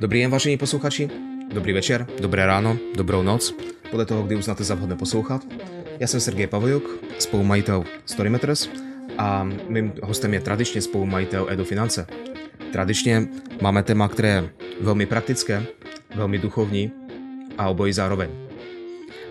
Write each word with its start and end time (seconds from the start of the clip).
Dobrý 0.00 0.20
den, 0.20 0.30
vážení 0.30 0.56
posluchači, 0.56 1.10
dobrý 1.54 1.72
večer, 1.72 2.06
dobré 2.20 2.46
ráno, 2.46 2.78
dobrou 2.96 3.22
noc, 3.22 3.54
podle 3.90 4.06
toho, 4.06 4.22
kdy 4.22 4.36
uznáte 4.36 4.64
za 4.64 4.74
vhodné 4.74 4.96
poslouchat. 4.96 5.46
Já 5.98 6.06
jsem 6.06 6.20
Sergej 6.20 6.46
Pavojuk, 6.46 7.04
spolumajitel 7.18 7.84
Storymeters 8.06 8.68
a 9.18 9.44
mým 9.68 9.92
hostem 10.02 10.34
je 10.34 10.40
tradičně 10.40 10.82
spolumajitel 10.82 11.46
Edo 11.50 11.64
Finance. 11.64 12.06
Tradičně 12.72 13.28
máme 13.62 13.82
téma, 13.82 14.08
které 14.08 14.28
je 14.28 14.50
velmi 14.80 15.06
praktické, 15.06 15.66
velmi 16.14 16.38
duchovní 16.38 16.92
a 17.58 17.68
obojí 17.68 17.92
zároveň. 17.92 18.30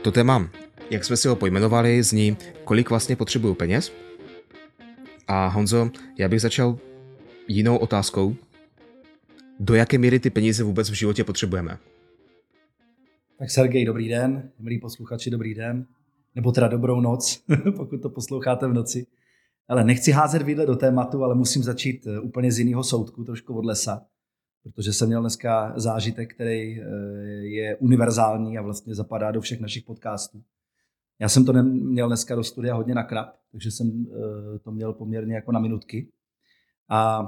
To 0.02 0.12
téma, 0.12 0.50
jak 0.90 1.06
jsme 1.06 1.18
si 1.18 1.28
ho 1.28 1.36
pojmenovali, 1.36 2.04
zní, 2.04 2.38
kolik 2.64 2.90
vlastně 2.90 3.16
potřebuju 3.16 3.54
peněz. 3.54 3.94
A 5.28 5.48
Honzo, 5.48 5.90
já 6.18 6.28
bych 6.28 6.42
začal 6.42 6.78
jinou 7.48 7.78
otázkou, 7.78 8.36
do 9.60 9.76
jaké 9.76 9.98
míry 9.98 10.20
ty 10.20 10.30
peníze 10.30 10.64
vůbec 10.64 10.90
v 10.90 10.94
životě 10.94 11.24
potřebujeme. 11.24 11.78
Tak 13.40 13.52
Sergej, 13.52 13.86
dobrý 13.86 14.10
den, 14.10 14.52
milí 14.60 14.80
posluchači, 14.80 15.30
dobrý 15.30 15.54
den, 15.54 15.86
nebo 16.36 16.52
teda 16.52 16.68
dobrou 16.68 17.02
noc, 17.02 17.44
pokud 17.76 18.02
to 18.02 18.10
posloucháte 18.10 18.68
v 18.68 18.74
noci. 18.74 19.06
Ale 19.68 19.84
nechci 19.84 20.12
házet 20.12 20.42
vidle 20.42 20.66
do 20.66 20.76
tématu, 20.76 21.24
ale 21.24 21.36
musím 21.36 21.64
začít 21.64 22.08
eh, 22.08 22.20
úplně 22.20 22.52
z 22.52 22.60
jiného 22.60 22.84
soudku, 22.84 23.24
trošku 23.24 23.58
od 23.58 23.66
lesa, 23.66 24.06
protože 24.64 24.94
jsem 24.94 25.08
měl 25.08 25.22
dneska 25.22 25.74
zážitek, 25.76 26.34
který 26.34 26.82
eh, 26.82 26.86
je 27.42 27.76
univerzální 27.76 28.58
a 28.58 28.62
vlastně 28.62 28.96
zapadá 28.96 29.32
do 29.32 29.42
všech 29.42 29.60
našich 29.60 29.84
podcastů. 29.84 30.42
Já 31.20 31.30
jsem 31.30 31.46
to 31.46 31.54
měl 31.64 32.08
dneska 32.08 32.36
do 32.36 32.44
studia 32.44 32.76
hodně 32.76 32.96
na 32.96 33.04
krab, 33.04 33.36
takže 33.52 33.72
jsem 33.72 34.06
eh, 34.06 34.60
to 34.60 34.72
měl 34.72 34.94
poměrně 34.94 35.36
jako 35.36 35.52
na 35.52 35.60
minutky. 35.60 36.10
A 36.90 37.24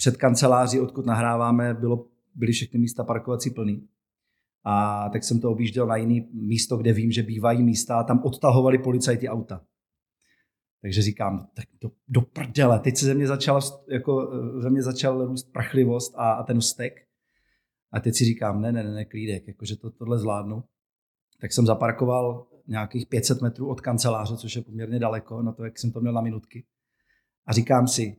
před 0.00 0.16
kanceláří, 0.16 0.80
odkud 0.80 1.06
nahráváme, 1.06 1.74
bylo, 1.74 2.06
byly 2.34 2.52
všechny 2.52 2.80
místa 2.80 3.04
parkovací 3.04 3.50
plný. 3.50 3.88
A 4.64 5.08
tak 5.08 5.24
jsem 5.24 5.40
to 5.40 5.50
objížděl 5.50 5.86
na 5.86 5.96
jiný 5.96 6.28
místo, 6.32 6.76
kde 6.76 6.92
vím, 6.92 7.10
že 7.10 7.22
bývají 7.22 7.62
místa 7.62 8.00
a 8.00 8.04
tam 8.04 8.22
odtahovali 8.24 8.78
policajti 8.78 9.28
auta. 9.28 9.64
Takže 10.82 11.02
říkám, 11.02 11.46
tak 11.54 11.64
do, 11.80 11.90
do 12.08 12.20
prdele, 12.20 12.78
teď 12.78 12.96
se 12.96 13.06
ze 13.06 13.14
mě 13.14 13.26
začal, 13.26 13.60
jako, 13.88 14.32
ze 14.60 14.70
mě 14.70 14.82
začal 14.82 15.26
růst 15.26 15.52
prachlivost 15.52 16.14
a, 16.16 16.32
a 16.32 16.42
ten 16.42 16.60
stek. 16.60 16.92
A 17.92 18.00
teď 18.00 18.14
si 18.14 18.24
říkám, 18.24 18.60
ne, 18.60 18.72
ne, 18.72 18.84
ne, 18.84 18.90
ne 18.90 19.04
klídek, 19.04 19.48
jakože 19.48 19.76
to, 19.76 19.90
tohle 19.90 20.18
zvládnu. 20.18 20.64
Tak 21.40 21.52
jsem 21.52 21.66
zaparkoval 21.66 22.46
nějakých 22.66 23.06
500 23.06 23.42
metrů 23.42 23.68
od 23.68 23.80
kanceláře, 23.80 24.36
což 24.36 24.56
je 24.56 24.62
poměrně 24.62 24.98
daleko, 24.98 25.42
na 25.42 25.52
to, 25.52 25.64
jak 25.64 25.78
jsem 25.78 25.92
to 25.92 26.00
měl 26.00 26.12
na 26.12 26.20
minutky. 26.20 26.64
A 27.46 27.52
říkám 27.52 27.88
si, 27.88 28.16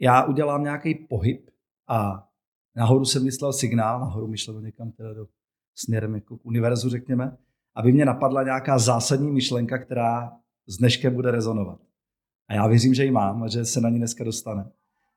já 0.00 0.24
udělám 0.24 0.62
nějaký 0.62 0.94
pohyb 0.94 1.50
a 1.88 2.28
nahoru 2.76 3.04
jsem 3.04 3.24
myslel 3.24 3.52
signál, 3.52 4.00
nahoru 4.00 4.26
myšlel 4.26 4.60
někam 4.60 4.90
teda 4.90 5.14
do 5.14 5.26
směrem 5.74 6.14
jako 6.14 6.36
k 6.36 6.46
univerzu, 6.46 6.88
řekněme, 6.88 7.36
aby 7.74 7.92
mě 7.92 8.04
napadla 8.04 8.42
nějaká 8.42 8.78
zásadní 8.78 9.30
myšlenka, 9.30 9.78
která 9.78 10.32
s 10.66 10.76
dneškem 10.76 11.14
bude 11.14 11.30
rezonovat. 11.30 11.80
A 12.48 12.54
já 12.54 12.66
věřím, 12.66 12.94
že 12.94 13.04
ji 13.04 13.10
mám 13.10 13.42
a 13.42 13.48
že 13.48 13.64
se 13.64 13.80
na 13.80 13.88
ní 13.88 13.98
dneska 13.98 14.24
dostane. 14.24 14.70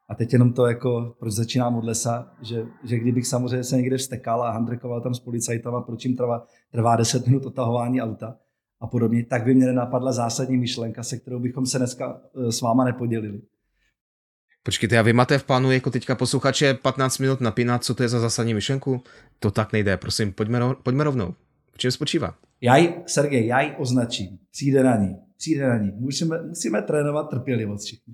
A 0.09 0.15
teď 0.15 0.33
jenom 0.33 0.53
to, 0.53 0.67
jako, 0.67 1.15
proč 1.19 1.33
začínám 1.33 1.75
od 1.75 1.83
lesa, 1.83 2.33
že, 2.41 2.65
že 2.83 2.99
kdybych 2.99 3.27
samozřejmě 3.27 3.63
se 3.63 3.77
někde 3.77 3.97
vstekal 3.97 4.43
a 4.43 4.51
handrkoval 4.51 5.01
tam 5.01 5.13
s 5.13 5.19
policajtama, 5.19 5.81
proč 5.81 6.05
jim 6.05 6.15
trvá, 6.15 6.45
trvá 6.71 6.95
10 6.95 7.27
minut 7.27 7.45
otahování 7.45 8.01
auta 8.01 8.37
a 8.81 8.87
podobně, 8.87 9.25
tak 9.25 9.43
by 9.43 9.55
mě 9.55 9.65
nenapadla 9.65 10.11
zásadní 10.11 10.57
myšlenka, 10.57 11.03
se 11.03 11.17
kterou 11.17 11.39
bychom 11.39 11.65
se 11.65 11.77
dneska 11.77 12.21
eh, 12.47 12.51
s 12.51 12.61
váma 12.61 12.85
nepodělili. 12.85 13.41
Počkejte, 14.63 14.99
a 14.99 15.01
vy 15.01 15.13
máte 15.13 15.37
v 15.37 15.43
plánu 15.43 15.71
jako 15.71 15.89
teďka 15.91 16.15
posluchače 16.15 16.73
15 16.73 17.17
minut 17.17 17.41
napínat, 17.41 17.83
co 17.83 17.95
to 17.95 18.03
je 18.03 18.09
za 18.09 18.19
zásadní 18.19 18.53
myšlenku? 18.53 19.03
To 19.39 19.51
tak 19.51 19.73
nejde, 19.73 19.97
prosím, 19.97 20.33
pojďme, 20.33 20.59
pojďme 20.83 21.03
rovnou. 21.03 21.33
V 21.73 21.77
čem 21.77 21.91
spočívá? 21.91 22.35
Já 22.61 22.77
ji, 22.77 22.95
Sergej, 23.05 23.47
já 23.47 23.61
ji 23.61 23.75
označím. 23.77 24.27
Přijde 24.51 24.83
na 24.83 24.95
ní. 24.95 25.15
Přijde 25.37 25.67
na 25.67 25.77
ní. 25.77 25.91
Musíme, 25.95 26.41
musíme 26.43 26.81
trénovat 26.81 27.29
trpělivost 27.29 27.85
všichni. 27.85 28.13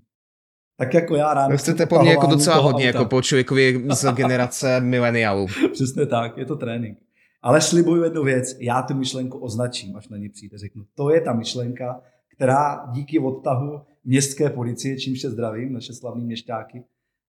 Tak 0.77 0.93
jako 0.93 1.15
já 1.15 1.33
ráno. 1.33 1.51
Vy 1.51 1.57
chcete 1.57 1.85
po 1.85 1.99
mně 1.99 2.11
jako 2.11 2.27
docela 2.27 2.55
hodně, 2.55 2.85
auta. 2.85 2.97
jako 2.97 3.05
po 3.05 3.21
člověkovi 3.21 3.83
z 3.93 4.11
generace 4.15 4.81
mileniálů. 4.81 5.47
Přesně 5.73 6.05
tak, 6.05 6.37
je 6.37 6.45
to 6.45 6.55
trénink. 6.55 6.97
Ale 7.41 7.61
slibuju 7.61 8.03
jednu 8.03 8.23
věc, 8.23 8.57
já 8.59 8.81
tu 8.81 8.93
myšlenku 8.93 9.37
označím, 9.37 9.95
až 9.95 10.07
na 10.07 10.17
ní 10.17 10.29
přijde. 10.29 10.57
Řeknu, 10.57 10.83
to 10.95 11.09
je 11.09 11.21
ta 11.21 11.33
myšlenka, 11.33 12.01
která 12.35 12.85
díky 12.91 13.19
odtahu 13.19 13.81
městské 14.05 14.49
policie, 14.49 14.97
čímž 14.97 15.21
se 15.21 15.31
zdravím, 15.31 15.73
naše 15.73 15.93
slavní 15.93 16.25
měšťáky, 16.25 16.83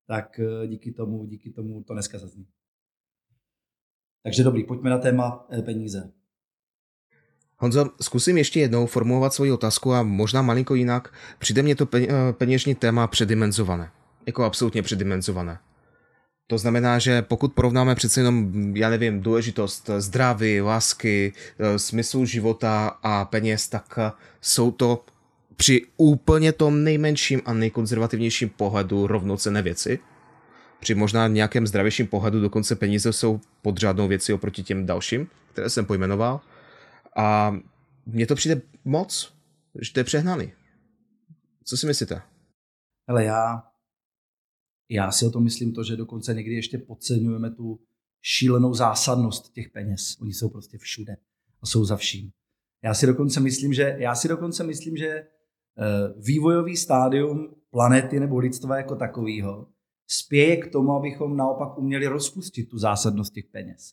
tak 0.06 0.40
eh, 0.40 0.66
díky 0.66 0.92
tomu, 0.92 1.26
díky 1.26 1.50
tomu 1.50 1.82
to 1.82 1.92
dneska 1.92 2.18
zazní. 2.18 2.46
Takže 4.22 4.44
dobrý, 4.44 4.64
pojďme 4.64 4.90
na 4.90 4.98
téma 4.98 5.46
eh, 5.50 5.62
peníze. 5.62 6.12
Honzo, 7.58 7.90
zkusím 8.00 8.38
ještě 8.38 8.60
jednou 8.60 8.86
formulovat 8.86 9.34
svoji 9.34 9.52
otázku 9.52 9.92
a 9.92 10.02
možná 10.02 10.42
malinko 10.42 10.74
jinak. 10.74 11.14
Přijde 11.38 11.62
mě 11.62 11.76
to 11.76 11.88
eh, 11.94 12.08
peněžní 12.32 12.74
téma 12.74 13.06
předimenzované. 13.06 13.90
Jako 14.26 14.44
absolutně 14.44 14.82
předimenzované. 14.82 15.58
To 16.46 16.58
znamená, 16.58 16.98
že 16.98 17.22
pokud 17.22 17.52
porovnáme 17.52 17.94
přece 17.94 18.20
jenom, 18.20 18.52
já 18.76 18.90
nevím, 18.90 19.20
důležitost 19.20 19.90
zdraví, 19.98 20.60
lásky, 20.60 21.32
smyslu 21.76 22.24
života 22.24 22.98
a 23.02 23.24
peněz, 23.24 23.68
tak 23.68 23.98
jsou 24.40 24.70
to 24.70 25.04
při 25.56 25.86
úplně 25.96 26.52
tom 26.52 26.84
nejmenším 26.84 27.40
a 27.44 27.52
nejkonzervativnějším 27.52 28.48
pohledu 28.48 29.06
rovnocené 29.06 29.62
věci. 29.62 29.98
Při 30.80 30.94
možná 30.94 31.28
nějakém 31.28 31.66
zdravějším 31.66 32.06
pohledu 32.06 32.40
dokonce 32.40 32.76
peníze 32.76 33.12
jsou 33.12 33.40
podřádnou 33.62 34.08
věcí 34.08 34.32
oproti 34.32 34.62
těm 34.62 34.86
dalším, 34.86 35.28
které 35.52 35.70
jsem 35.70 35.86
pojmenoval. 35.86 36.40
A 37.16 37.56
mně 38.06 38.26
to 38.26 38.34
přijde 38.34 38.62
moc, 38.84 39.34
že 39.80 39.92
to 39.92 40.00
je 40.00 40.04
přehnaný. 40.04 40.52
Co 41.64 41.76
si 41.76 41.86
myslíte? 41.86 42.22
Ale 43.08 43.24
já, 43.24 43.62
já 44.90 45.12
si 45.12 45.26
o 45.26 45.30
tom 45.30 45.44
myslím 45.44 45.72
to, 45.72 45.84
že 45.84 45.96
dokonce 45.96 46.34
někdy 46.34 46.54
ještě 46.54 46.78
podceňujeme 46.78 47.50
tu 47.50 47.80
šílenou 48.22 48.74
zásadnost 48.74 49.52
těch 49.52 49.70
peněz. 49.70 50.16
Oni 50.20 50.32
jsou 50.32 50.48
prostě 50.48 50.78
všude 50.78 51.16
a 51.62 51.66
jsou 51.66 51.84
za 51.84 51.96
vším. 51.96 52.30
Já 52.84 52.94
si 52.94 53.06
dokonce 53.06 53.40
myslím, 53.40 53.72
že, 53.72 53.96
já 53.98 54.14
si 54.14 54.28
dokonce 54.28 54.64
myslím, 54.64 54.96
že 54.96 55.26
vývojový 56.16 56.76
stádium 56.76 57.54
planety 57.70 58.20
nebo 58.20 58.38
lidstva 58.38 58.76
jako 58.76 58.96
takového 58.96 59.66
spěje 60.08 60.56
k 60.56 60.72
tomu, 60.72 60.92
abychom 60.92 61.36
naopak 61.36 61.78
uměli 61.78 62.06
rozpustit 62.06 62.68
tu 62.68 62.78
zásadnost 62.78 63.32
těch 63.32 63.44
peněz. 63.52 63.92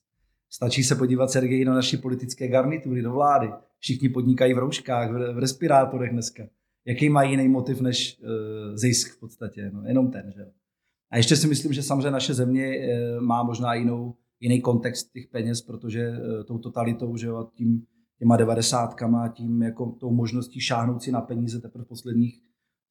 Stačí 0.50 0.84
se 0.84 0.96
podívat, 0.96 1.32
Sergej, 1.32 1.66
na 1.66 1.74
naší 1.74 1.98
politické 1.98 2.48
garnitury 2.48 3.02
do 3.02 3.12
vlády. 3.12 3.50
Všichni 3.80 4.10
podnikají 4.10 4.54
v 4.54 4.58
rouškách, 4.58 5.12
v 5.12 5.40
respirátorech 5.40 6.12
dneska. 6.12 6.44
Jaký 6.86 7.10
mají 7.10 7.32
jiný 7.32 7.48
motiv 7.48 7.82
než 7.82 8.20
uh, 8.20 8.30
zisk 8.76 9.18
v 9.18 9.20
podstatě? 9.20 9.72
No, 9.74 9.84
jenom 9.88 10.12
ten, 10.12 10.32
že 10.36 10.46
A 11.12 11.18
ještě 11.18 11.36
si 11.36 11.48
myslím, 11.48 11.74
že 11.74 11.84
samozřejmě 11.84 12.12
naše 12.12 12.34
země 12.34 12.68
uh, 12.68 13.22
má 13.22 13.44
možná 13.44 13.74
jinou, 13.74 14.16
jiný 14.40 14.62
kontext 14.62 15.12
těch 15.12 15.28
peněz, 15.28 15.62
protože 15.62 16.10
uh, 16.10 16.44
tou 16.44 16.58
totalitou, 16.58 17.18
že 17.18 17.28
jo, 17.28 17.50
tím 17.54 17.86
těma 18.24 18.38
devadesátkama, 18.38 19.28
tím 19.28 19.62
jako 19.62 19.92
tou 20.00 20.12
možností 20.12 20.60
šáhnout 20.60 21.04
si 21.04 21.12
na 21.12 21.22
peníze 21.22 21.62
teprve 21.62 21.86
posledních 21.86 22.42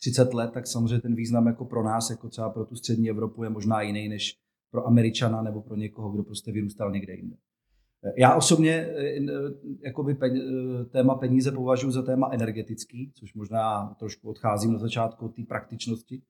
30 0.01 0.35
let, 0.35 0.51
tak 0.55 0.67
samozřejmě 0.67 1.01
ten 1.01 1.15
význam 1.15 1.47
jako 1.47 1.65
pro 1.65 1.85
nás, 1.85 2.11
jako 2.11 2.29
třeba 2.29 2.51
pro 2.51 2.65
tu 2.65 2.77
střední 2.77 3.11
Evropu 3.11 3.45
je 3.45 3.51
možná 3.51 3.83
jiný 3.83 4.09
než 4.09 4.39
pro 4.71 4.87
Američana 4.87 5.43
nebo 5.43 5.63
pro 5.63 5.77
někoho, 5.77 6.11
kdo 6.11 6.23
prostě 6.23 6.53
vyrůstal 6.53 6.93
někde 6.93 7.15
jinde. 7.15 7.37
Já 8.19 8.35
osobně 8.35 8.73
eh, 8.73 9.21
jakoby 9.81 10.17
eh, 10.23 10.85
téma 10.85 11.15
peníze 11.15 11.53
považuji 11.53 11.91
za 11.91 12.03
téma 12.03 12.31
energetický, 12.33 13.13
což 13.15 13.35
možná 13.35 13.95
trošku 13.99 14.31
odcházím 14.31 14.73
na 14.73 14.79
začátku 14.79 15.27
od 15.27 15.35
té 15.35 15.43
praktičnosti, 15.49 16.23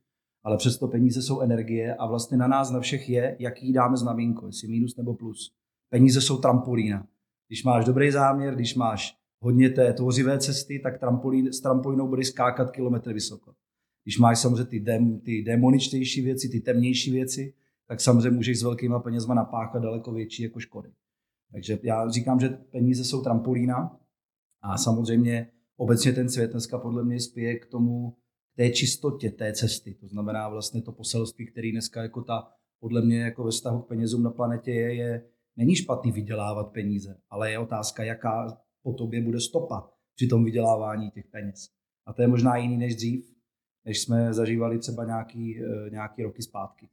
ale 0.42 0.56
přesto 0.56 0.88
peníze 0.88 1.22
jsou 1.22 1.40
energie 1.40 1.94
a 1.94 2.06
vlastně 2.06 2.36
na 2.36 2.46
nás 2.46 2.70
na 2.70 2.80
všech 2.80 3.08
je, 3.08 3.36
jaký 3.38 3.72
dáme 3.72 3.96
znamínko, 3.96 4.46
jestli 4.46 4.68
minus 4.68 4.96
nebo 4.96 5.14
plus. 5.14 5.52
Peníze 5.90 6.20
jsou 6.20 6.38
trampolína. 6.38 7.06
Když 7.52 7.64
máš 7.64 7.84
dobrý 7.84 8.10
záměr, 8.10 8.54
když 8.54 8.74
máš 8.74 9.16
hodně 9.40 9.70
té 9.70 9.92
tvořivé 9.92 10.38
cesty, 10.38 10.78
tak 10.78 10.98
trampolín, 10.98 11.52
s 11.52 11.60
trampolínou 11.60 12.08
budeš 12.08 12.28
skákat 12.28 12.70
kilometr 12.70 13.12
vysoko. 13.12 13.54
Když 14.04 14.18
máš 14.18 14.38
samozřejmě 14.38 14.64
ty, 14.64 14.80
dem, 14.80 15.20
ty 15.20 15.42
demoničtější 15.42 16.20
věci, 16.20 16.48
ty 16.48 16.60
temnější 16.60 17.12
věci, 17.12 17.54
tak 17.88 18.00
samozřejmě 18.00 18.30
můžeš 18.30 18.58
s 18.58 18.62
velkýma 18.62 19.00
penězma 19.00 19.34
napáchat 19.34 19.82
daleko 19.82 20.12
větší 20.12 20.42
jako 20.42 20.60
škody. 20.60 20.92
Takže 21.52 21.78
já 21.82 22.10
říkám, 22.10 22.40
že 22.40 22.48
peníze 22.48 23.04
jsou 23.04 23.22
trampolína 23.22 24.00
a 24.62 24.78
samozřejmě 24.78 25.50
obecně 25.76 26.12
ten 26.12 26.28
svět 26.28 26.50
dneska 26.50 26.78
podle 26.78 27.04
mě 27.04 27.20
spěje 27.20 27.58
k 27.58 27.66
tomu, 27.66 28.16
k 28.54 28.56
té 28.56 28.70
čistotě 28.70 29.30
té 29.30 29.52
cesty. 29.52 29.94
To 29.94 30.08
znamená 30.08 30.48
vlastně 30.48 30.82
to 30.82 30.92
poselství, 30.92 31.46
který 31.46 31.72
dneska 31.72 32.02
jako 32.02 32.22
ta, 32.22 32.48
podle 32.80 33.02
mě 33.02 33.20
jako 33.20 33.44
ve 33.44 33.50
vztahu 33.50 33.82
k 33.82 33.88
penězům 33.88 34.22
na 34.22 34.30
planetě 34.30 34.70
je, 34.70 34.94
je 34.94 35.31
Není 35.56 35.76
špatný 35.76 36.12
vydělávat 36.12 36.72
peníze, 36.72 37.16
ale 37.30 37.50
je 37.50 37.58
otázka, 37.58 38.04
jaká 38.04 38.58
po 38.82 38.92
tobě 38.92 39.22
bude 39.22 39.40
stopa 39.40 39.90
při 40.14 40.26
tom 40.26 40.44
vydělávání 40.44 41.10
těch 41.10 41.26
peněz. 41.26 41.68
A 42.06 42.12
to 42.12 42.22
je 42.22 42.28
možná 42.28 42.56
jiný 42.56 42.76
než 42.76 42.96
dřív, 42.96 43.32
než 43.84 44.00
jsme 44.00 44.34
zažívali 44.34 44.78
třeba 44.78 45.04
nějaký, 45.04 45.60
eh, 45.60 45.90
nějaký 45.90 46.22
roky 46.22 46.42
zpátky. 46.42 46.88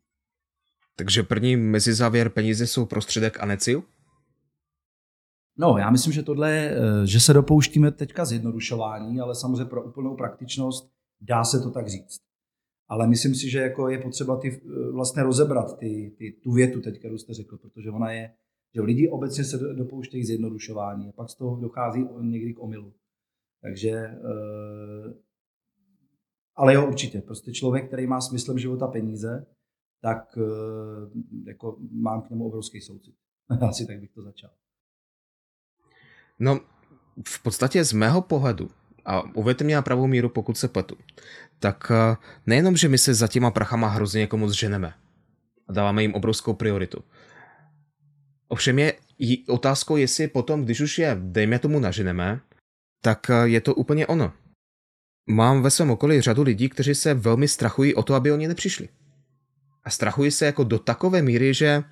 Takže 0.95 1.23
první 1.23 1.55
mezizávěr 1.55 2.29
peníze 2.29 2.67
jsou 2.67 2.85
prostředek 2.85 3.39
a 3.39 3.45
necíl? 3.45 3.83
No, 5.57 5.77
já 5.77 5.89
myslím, 5.89 6.13
že 6.13 6.23
tohle, 6.23 6.51
eh, 6.51 6.75
že 7.05 7.19
se 7.19 7.33
dopouštíme 7.33 7.91
teďka 7.91 8.25
zjednodušování, 8.25 9.19
ale 9.19 9.35
samozřejmě 9.35 9.65
pro 9.65 9.83
úplnou 9.83 10.15
praktičnost 10.15 10.91
dá 11.21 11.43
se 11.43 11.59
to 11.59 11.71
tak 11.71 11.87
říct. 11.87 12.21
Ale 12.87 13.07
myslím 13.07 13.35
si, 13.35 13.49
že 13.49 13.59
jako 13.59 13.89
je 13.89 13.97
potřeba 13.97 14.37
ty, 14.37 14.61
eh, 14.65 14.91
vlastně 14.91 15.23
rozebrat 15.23 15.77
ty, 15.77 16.15
ty, 16.17 16.31
tu 16.43 16.51
větu 16.51 16.81
teď, 16.81 16.99
kterou 16.99 17.17
jste 17.17 17.33
řekl, 17.33 17.57
protože 17.57 17.89
ona 17.89 18.11
je, 18.11 18.33
že 18.75 18.81
lidi 18.81 19.09
obecně 19.09 19.43
se 19.43 19.57
dopouštějí 19.57 20.25
zjednodušování 20.25 21.09
a 21.09 21.11
pak 21.11 21.29
z 21.29 21.35
toho 21.35 21.59
dochází 21.61 22.05
někdy 22.21 22.53
k 22.53 22.59
omylu. 22.59 22.93
Takže, 23.61 23.89
eh, 23.89 25.13
ale 26.55 26.73
jo, 26.73 26.87
určitě. 26.87 27.21
Prostě 27.21 27.51
člověk, 27.51 27.87
který 27.87 28.07
má 28.07 28.21
smyslem 28.21 28.59
života 28.59 28.87
peníze, 28.87 29.45
tak 30.01 30.37
jako 31.45 31.77
mám 31.91 32.21
k 32.21 32.29
němu 32.29 32.45
obrovský 32.45 32.81
soucit. 32.81 33.15
Asi 33.69 33.85
tak 33.85 33.99
bych 33.99 34.11
to 34.11 34.21
začal. 34.21 34.49
No, 36.39 36.59
v 37.27 37.43
podstatě 37.43 37.83
z 37.83 37.93
mého 37.93 38.21
pohledu, 38.21 38.69
a 39.05 39.35
uvěďte 39.35 39.63
mě 39.63 39.75
na 39.75 39.81
pravou 39.81 40.07
míru, 40.07 40.29
pokud 40.29 40.57
se 40.57 40.67
pletu, 40.67 40.95
tak 41.59 41.91
eh, 41.91 42.15
nejenom, 42.45 42.77
že 42.77 42.89
my 42.89 42.97
se 42.97 43.13
za 43.13 43.27
těma 43.27 43.51
prachama 43.51 43.87
hrozně 43.87 44.21
jako 44.21 44.37
moc 44.37 44.51
ženeme 44.51 44.93
a 45.67 45.73
dáváme 45.73 46.01
jim 46.01 46.13
obrovskou 46.13 46.53
prioritu. 46.53 47.03
Ovšem 48.49 48.79
je 48.79 48.93
otázkou, 49.47 49.97
jestli 49.97 50.27
potom, 50.27 50.65
když 50.65 50.81
už 50.81 50.99
je, 50.99 51.17
dejme 51.21 51.59
tomu, 51.59 51.79
naženeme, 51.79 52.41
tak 53.01 53.29
eh, 53.29 53.47
je 53.47 53.61
to 53.61 53.75
úplně 53.75 54.07
ono. 54.07 54.33
Mám 55.29 55.61
ve 55.61 55.71
svém 55.71 55.89
okolí 55.89 56.21
řadu 56.21 56.43
lidí, 56.43 56.69
kteří 56.69 56.95
se 56.95 57.13
velmi 57.13 57.47
strachují 57.47 57.95
o 57.95 58.03
to, 58.03 58.13
aby 58.13 58.31
oni 58.31 58.47
nepřišli. 58.47 58.89
A 59.83 59.89
strachují 59.89 60.31
se 60.31 60.45
jako 60.45 60.63
do 60.63 60.79
takové 60.79 61.21
míry, 61.21 61.53
že 61.53 61.83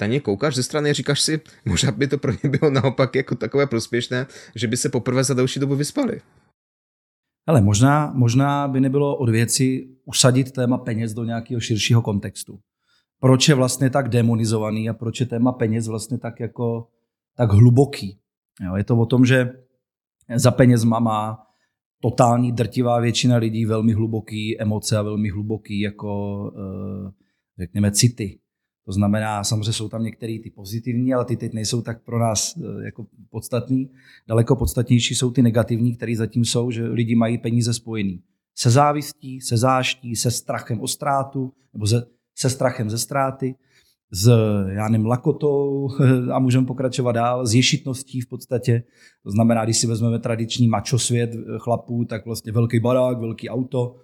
na 0.00 0.06
ně 0.06 0.20
koukáš 0.20 0.54
ze 0.54 0.62
strany 0.62 0.90
a 0.90 0.92
říkáš 0.92 1.20
si, 1.20 1.40
možná 1.64 1.92
by 1.92 2.08
to 2.08 2.18
pro 2.18 2.32
ně 2.32 2.50
bylo 2.50 2.70
naopak 2.70 3.14
jako 3.14 3.34
takové 3.34 3.66
prospěšné, 3.66 4.26
že 4.54 4.66
by 4.66 4.76
se 4.76 4.88
poprvé 4.88 5.24
za 5.24 5.34
další 5.34 5.60
dobu 5.60 5.76
vyspali. 5.76 6.20
Ale 7.46 7.60
možná, 7.60 8.12
možná 8.14 8.68
by 8.68 8.80
nebylo 8.80 9.16
od 9.16 9.28
věci 9.28 9.88
usadit 10.04 10.52
téma 10.52 10.78
peněz 10.78 11.12
do 11.12 11.24
nějakého 11.24 11.60
širšího 11.60 12.02
kontextu. 12.02 12.60
Proč 13.20 13.48
je 13.48 13.54
vlastně 13.54 13.90
tak 13.90 14.08
demonizovaný 14.08 14.88
a 14.88 14.94
proč 14.94 15.20
je 15.20 15.26
téma 15.26 15.52
peněz 15.52 15.88
vlastně 15.88 16.18
tak 16.18 16.40
jako 16.40 16.88
tak 17.36 17.52
hluboký. 17.52 18.18
Jo, 18.64 18.76
je 18.76 18.84
to 18.84 18.96
o 18.96 19.06
tom, 19.06 19.26
že 19.26 19.52
za 20.36 20.50
penězma 20.50 20.98
má 20.98 21.38
totální 22.02 22.52
drtivá 22.52 23.00
většina 23.00 23.36
lidí 23.36 23.66
velmi 23.66 23.92
hluboký 23.92 24.60
emoce 24.60 24.96
a 24.96 25.02
velmi 25.02 25.28
hluboký 25.28 25.80
jako 25.80 26.42
eh, 26.56 27.10
řekněme 27.58 27.92
city. 27.92 28.38
To 28.86 28.92
znamená, 28.92 29.44
samozřejmě 29.44 29.72
jsou 29.72 29.88
tam 29.88 30.02
některé 30.02 30.38
ty 30.42 30.50
pozitivní, 30.50 31.14
ale 31.14 31.24
ty 31.24 31.36
teď 31.36 31.52
nejsou 31.52 31.82
tak 31.82 32.04
pro 32.04 32.18
nás 32.18 32.56
eh, 32.56 32.84
jako 32.84 33.06
podstatní. 33.30 33.90
Daleko 34.28 34.56
podstatnější 34.56 35.14
jsou 35.14 35.30
ty 35.30 35.42
negativní, 35.42 35.96
které 35.96 36.16
zatím 36.16 36.44
jsou, 36.44 36.70
že 36.70 36.86
lidi 36.86 37.14
mají 37.14 37.38
peníze 37.38 37.74
spojený 37.74 38.22
se 38.60 38.70
závistí, 38.70 39.40
se 39.40 39.56
záští, 39.56 40.16
se 40.16 40.30
strachem 40.30 40.80
o 40.80 40.88
ztrátu, 40.88 41.52
nebo 41.72 41.86
se, 41.86 42.06
se 42.40 42.50
strachem 42.50 42.90
ze 42.90 42.98
ztráty, 42.98 43.54
s 44.12 44.28
já 44.68 44.88
nevím, 44.88 45.06
lakotou 45.06 45.88
a 46.32 46.38
můžeme 46.38 46.66
pokračovat 46.66 47.12
dál, 47.12 47.46
s 47.46 47.54
ješitností 47.54 48.20
v 48.20 48.28
podstatě. 48.28 48.82
To 49.22 49.30
znamená, 49.30 49.64
když 49.64 49.78
si 49.78 49.86
vezmeme 49.86 50.18
tradiční 50.18 50.68
mačo 50.68 50.98
svět 50.98 51.30
chlapů, 51.58 52.04
tak 52.04 52.26
vlastně 52.26 52.52
velký 52.52 52.80
barák, 52.80 53.18
velký 53.18 53.48
auto, 53.48 53.96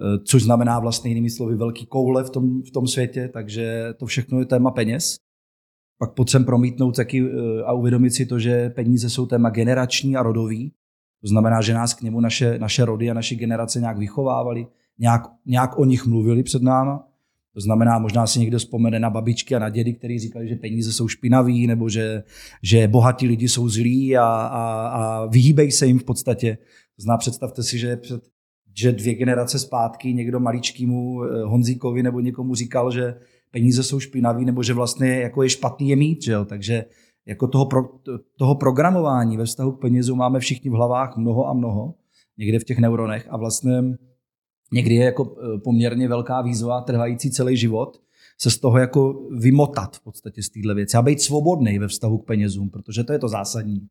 Eh, 0.00 0.18
což 0.24 0.42
znamená 0.42 0.78
vlastně 0.78 1.10
jinými 1.10 1.30
slovy 1.30 1.56
velký 1.56 1.86
koule 1.86 2.24
v 2.24 2.30
tom, 2.30 2.62
v 2.62 2.70
tom 2.70 2.86
světě, 2.86 3.30
takže 3.32 3.94
to 3.96 4.06
všechno 4.06 4.38
je 4.38 4.46
téma 4.46 4.70
peněz. 4.70 5.16
Pak 5.98 6.14
potřebujeme 6.14 6.46
promítnout 6.46 6.96
taky 6.96 7.22
eh, 7.22 7.62
a 7.62 7.72
uvědomit 7.72 8.10
si 8.10 8.26
to, 8.26 8.38
že 8.38 8.70
peníze 8.70 9.10
jsou 9.10 9.26
téma 9.26 9.50
generační 9.50 10.16
a 10.16 10.22
rodový. 10.22 10.72
To 11.22 11.28
znamená, 11.28 11.60
že 11.60 11.74
nás 11.74 11.94
k 11.94 12.02
němu 12.02 12.20
naše, 12.20 12.58
naše 12.58 12.84
rody 12.84 13.10
a 13.10 13.14
naše 13.14 13.34
generace 13.34 13.80
nějak 13.80 13.98
vychovávali, 13.98 14.66
nějak, 14.98 15.22
nějak 15.46 15.78
o 15.78 15.84
nich 15.84 16.06
mluvili 16.06 16.42
před 16.42 16.62
náma. 16.62 17.06
To 17.54 17.60
znamená, 17.60 17.98
možná 17.98 18.26
si 18.26 18.40
někdo 18.40 18.58
vzpomene 18.58 19.00
na 19.00 19.10
babičky 19.10 19.54
a 19.54 19.58
na 19.58 19.68
dědy, 19.68 19.94
kteří 19.94 20.18
říkali, 20.18 20.48
že 20.48 20.56
peníze 20.56 20.92
jsou 20.92 21.08
špinaví, 21.08 21.66
nebo 21.66 21.88
že, 21.88 22.22
že 22.62 22.88
bohatí 22.88 23.26
lidi 23.26 23.48
jsou 23.48 23.68
zlí 23.68 24.16
a, 24.16 24.24
a, 24.24 24.88
a 24.88 25.26
vyhýbej 25.26 25.72
se 25.72 25.86
jim 25.86 25.98
v 25.98 26.04
podstatě. 26.04 26.58
Znamená, 26.98 27.18
představte 27.18 27.62
si, 27.62 27.78
že 27.78 27.96
před 27.96 28.22
že 28.74 28.92
dvě 28.92 29.14
generace 29.14 29.58
zpátky 29.58 30.14
někdo 30.14 30.40
maličkýmu 30.40 31.24
eh, 31.24 31.42
Honzíkovi 31.44 32.02
nebo 32.02 32.20
někomu 32.20 32.54
říkal, 32.54 32.90
že 32.90 33.14
peníze 33.50 33.82
jsou 33.82 34.00
špinaví 34.00 34.44
nebo 34.44 34.62
že 34.62 34.74
vlastně 34.74 35.20
jako 35.20 35.42
je 35.42 35.48
špatný 35.48 35.88
je 35.88 35.96
mít, 35.96 36.22
že 36.22 36.32
jo? 36.32 36.44
takže 36.44 36.84
jako 37.26 37.46
toho, 37.46 37.66
pro, 37.66 37.82
toho 38.38 38.54
programování 38.54 39.36
ve 39.36 39.44
vztahu 39.44 39.72
k 39.72 39.80
penězu 39.80 40.16
máme 40.16 40.40
všichni 40.40 40.70
v 40.70 40.74
hlavách 40.74 41.16
mnoho 41.16 41.48
a 41.48 41.52
mnoho, 41.52 41.94
někde 42.38 42.58
v 42.58 42.64
těch 42.64 42.78
neuronech 42.78 43.26
a 43.30 43.36
vlastně 43.36 43.82
někdy 44.72 44.94
je 44.94 45.04
jako 45.04 45.36
eh, 45.36 45.58
poměrně 45.58 46.08
velká 46.08 46.42
výzva 46.42 46.80
trvající 46.80 47.30
celý 47.30 47.56
život 47.56 48.00
se 48.40 48.50
z 48.50 48.58
toho 48.58 48.78
jako 48.78 49.28
vymotat 49.38 49.96
v 49.96 50.00
podstatě 50.00 50.42
z 50.42 50.48
téhle 50.48 50.74
věci 50.74 50.96
a 50.96 51.02
být 51.02 51.20
svobodný 51.20 51.78
ve 51.78 51.88
vztahu 51.88 52.18
k 52.18 52.26
penězům, 52.26 52.70
protože 52.70 53.04
to 53.04 53.12
je 53.12 53.18
to 53.18 53.28
zásadní. 53.28 53.88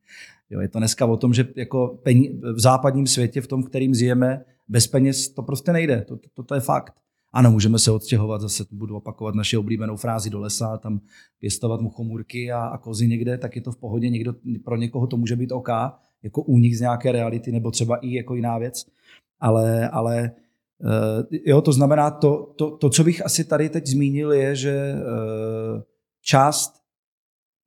Jo, 0.49 0.59
je 0.59 0.69
to 0.69 0.79
dneska 0.79 1.05
o 1.05 1.17
tom, 1.17 1.33
že 1.33 1.47
jako 1.55 1.99
peníze, 2.03 2.33
v 2.53 2.59
západním 2.59 3.07
světě, 3.07 3.41
v 3.41 3.47
tom, 3.47 3.63
kterým 3.63 3.93
žijeme, 3.93 4.45
bez 4.67 4.87
peněz 4.87 5.29
to 5.29 5.43
prostě 5.43 5.73
nejde. 5.73 6.05
To, 6.07 6.17
to, 6.33 6.43
to 6.43 6.55
je 6.55 6.61
fakt. 6.61 6.93
Ano, 7.33 7.51
můžeme 7.51 7.79
se 7.79 7.91
odstěhovat, 7.91 8.41
zase 8.41 8.65
budu 8.71 8.95
opakovat 8.95 9.35
naši 9.35 9.57
oblíbenou 9.57 9.95
frázi 9.95 10.29
do 10.29 10.39
lesa, 10.39 10.77
tam 10.77 11.01
pěstovat 11.39 11.81
muchomůrky 11.81 12.51
a, 12.51 12.59
a 12.59 12.77
kozy 12.77 13.07
někde, 13.07 13.37
tak 13.37 13.55
je 13.55 13.61
to 13.61 13.71
v 13.71 13.77
pohodě. 13.77 14.09
Někdo, 14.09 14.33
pro 14.63 14.77
někoho 14.77 15.07
to 15.07 15.17
může 15.17 15.35
být 15.35 15.51
OK, 15.51 15.69
jako 16.23 16.41
únik 16.41 16.73
z 16.73 16.81
nějaké 16.81 17.11
reality, 17.11 17.51
nebo 17.51 17.71
třeba 17.71 17.95
i 17.95 18.13
jako 18.13 18.35
jiná 18.35 18.57
věc. 18.57 18.85
Ale, 19.39 19.89
ale 19.89 20.31
jo, 21.45 21.61
to 21.61 21.73
znamená, 21.73 22.11
to, 22.11 22.53
to, 22.57 22.77
to, 22.77 22.89
co 22.89 23.03
bych 23.03 23.25
asi 23.25 23.43
tady 23.43 23.69
teď 23.69 23.87
zmínil, 23.87 24.33
je, 24.33 24.55
že 24.55 24.93
uh, 24.93 25.81
část 26.21 26.73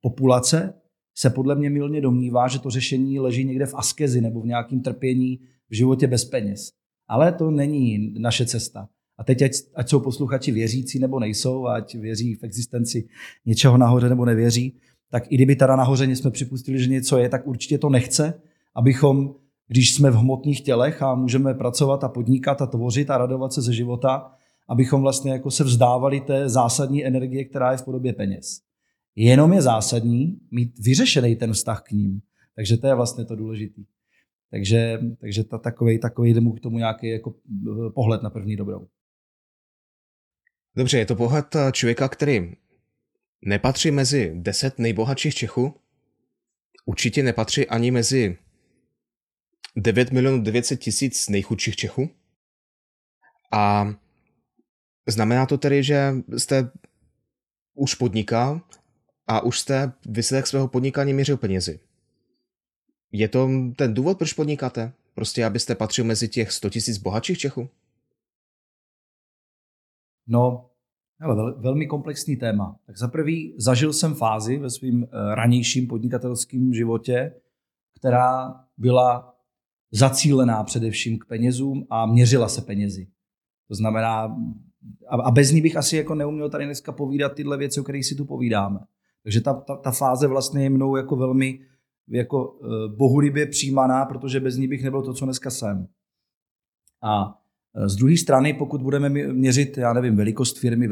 populace 0.01 0.73
se 1.15 1.29
podle 1.29 1.55
mě 1.55 1.69
milně 1.69 2.01
domnívá, 2.01 2.47
že 2.47 2.59
to 2.59 2.69
řešení 2.69 3.19
leží 3.19 3.45
někde 3.45 3.65
v 3.65 3.75
askezi 3.75 4.21
nebo 4.21 4.41
v 4.41 4.45
nějakém 4.45 4.81
trpění 4.81 5.39
v 5.69 5.75
životě 5.75 6.07
bez 6.07 6.25
peněz. 6.25 6.71
Ale 7.07 7.31
to 7.31 7.51
není 7.51 8.13
naše 8.19 8.45
cesta. 8.45 8.89
A 9.17 9.23
teď, 9.23 9.41
ať, 9.41 9.51
ať 9.75 9.89
jsou 9.89 9.99
posluchači 9.99 10.51
věřící 10.51 10.99
nebo 10.99 11.19
nejsou, 11.19 11.67
ať 11.67 11.95
věří 11.95 12.35
v 12.35 12.43
existenci 12.43 13.07
něčeho 13.45 13.77
nahoře 13.77 14.09
nebo 14.09 14.25
nevěří, 14.25 14.77
tak 15.11 15.31
i 15.31 15.35
kdyby 15.35 15.55
teda 15.55 15.75
nahoře 15.75 16.15
jsme 16.15 16.31
připustili, 16.31 16.79
že 16.79 16.89
něco 16.89 17.17
je, 17.17 17.29
tak 17.29 17.47
určitě 17.47 17.77
to 17.77 17.89
nechce, 17.89 18.41
abychom, 18.75 19.35
když 19.67 19.95
jsme 19.95 20.11
v 20.11 20.15
hmotných 20.15 20.61
tělech 20.61 21.01
a 21.01 21.15
můžeme 21.15 21.53
pracovat 21.53 22.03
a 22.03 22.09
podnikat 22.09 22.61
a 22.61 22.65
tvořit 22.65 23.09
a 23.09 23.17
radovat 23.17 23.53
se 23.53 23.61
ze 23.61 23.73
života, 23.73 24.31
abychom 24.69 25.01
vlastně 25.01 25.31
jako 25.31 25.51
se 25.51 25.63
vzdávali 25.63 26.21
té 26.21 26.49
zásadní 26.49 27.05
energie, 27.05 27.45
která 27.45 27.71
je 27.71 27.77
v 27.77 27.85
podobě 27.85 28.13
peněz. 28.13 28.61
Jenom 29.15 29.53
je 29.53 29.61
zásadní 29.61 30.39
mít 30.51 30.79
vyřešený 30.79 31.35
ten 31.35 31.53
vztah 31.53 31.83
k 31.83 31.91
ním. 31.91 32.21
Takže 32.55 32.77
to 32.77 32.87
je 32.87 32.95
vlastně 32.95 33.25
to 33.25 33.35
důležité. 33.35 33.81
Takže, 34.51 34.99
takže 35.21 35.43
ta, 35.43 35.57
takový, 35.57 35.99
takový 35.99 36.39
mu 36.39 36.53
k 36.53 36.59
tomu 36.59 36.77
nějaký 36.77 37.09
jako 37.09 37.35
eh, 37.87 37.89
pohled 37.89 38.23
na 38.23 38.29
první 38.29 38.55
dobrou. 38.55 38.87
Dobře, 40.75 40.97
je 40.97 41.05
to 41.05 41.15
pohled 41.15 41.55
eh, 41.55 41.71
člověka, 41.71 42.09
který 42.09 42.53
nepatří 43.45 43.91
mezi 43.91 44.31
deset 44.35 44.79
nejbohatších 44.79 45.35
Čechů, 45.35 45.73
určitě 46.85 47.23
nepatří 47.23 47.67
ani 47.67 47.91
mezi 47.91 48.37
9 49.75 50.11
milionů 50.11 50.41
900 50.43 50.79
tisíc 50.79 51.29
nejchudších 51.29 51.75
Čechů. 51.75 52.09
A 53.51 53.93
znamená 55.09 55.45
to 55.45 55.57
tedy, 55.57 55.83
že 55.83 56.13
jste 56.37 56.71
už 57.73 57.95
podnikal 57.95 58.61
a 59.27 59.41
už 59.41 59.59
jste 59.59 59.91
výsledek 60.05 60.47
svého 60.47 60.67
podnikání 60.67 61.13
měřil 61.13 61.37
penězi. 61.37 61.79
Je 63.11 63.27
to 63.27 63.49
ten 63.75 63.93
důvod, 63.93 64.17
proč 64.17 64.33
podnikáte? 64.33 64.93
Prostě 65.13 65.45
abyste 65.45 65.75
patřil 65.75 66.05
mezi 66.05 66.27
těch 66.27 66.51
100 66.51 66.69
tisíc 66.69 66.97
bohatších 66.97 67.37
Čechů? 67.37 67.69
No, 70.27 70.69
vel, 71.19 71.61
velmi 71.61 71.87
komplexní 71.87 72.35
téma. 72.35 72.79
Tak 72.85 72.97
za 72.97 73.07
prvý 73.07 73.55
zažil 73.57 73.93
jsem 73.93 74.15
fázi 74.15 74.57
ve 74.57 74.69
svém 74.69 75.03
eh, 75.03 75.35
ranějším 75.35 75.87
podnikatelském 75.87 76.73
životě, 76.73 77.33
která 77.99 78.53
byla 78.77 79.32
zacílená 79.93 80.63
především 80.63 81.19
k 81.19 81.25
penězům 81.25 81.85
a 81.89 82.05
měřila 82.05 82.47
se 82.47 82.61
penězi. 82.61 83.07
To 83.67 83.75
znamená, 83.75 84.37
a 85.09 85.31
bez 85.31 85.51
ní 85.51 85.61
bych 85.61 85.77
asi 85.77 85.97
jako 85.97 86.15
neuměl 86.15 86.49
tady 86.49 86.65
dneska 86.65 86.91
povídat 86.91 87.33
tyhle 87.33 87.57
věci, 87.57 87.79
o 87.79 87.83
kterých 87.83 88.05
si 88.05 88.15
tu 88.15 88.25
povídáme. 88.25 88.79
Takže 89.23 89.41
ta, 89.41 89.53
ta, 89.53 89.75
ta 89.75 89.91
fáze 89.91 90.27
vlastně 90.27 90.63
je 90.63 90.69
mnou 90.69 90.95
jako 90.95 91.15
velmi 91.15 91.59
jako 92.09 92.51
uh, 92.51 92.69
bohulibě 92.97 93.45
přijímaná, 93.45 94.05
protože 94.05 94.39
bez 94.39 94.57
ní 94.57 94.67
bych 94.67 94.83
nebyl 94.83 95.01
to, 95.01 95.13
co 95.13 95.25
dneska 95.25 95.49
jsem. 95.49 95.87
A 97.03 97.39
Z 97.85 97.95
druhé 97.95 98.17
strany, 98.17 98.53
pokud 98.53 98.81
budeme 98.81 99.09
měřit, 99.09 99.77
já 99.77 99.93
nevím, 99.93 100.15
velikost 100.15 100.59
firmy, 100.59 100.89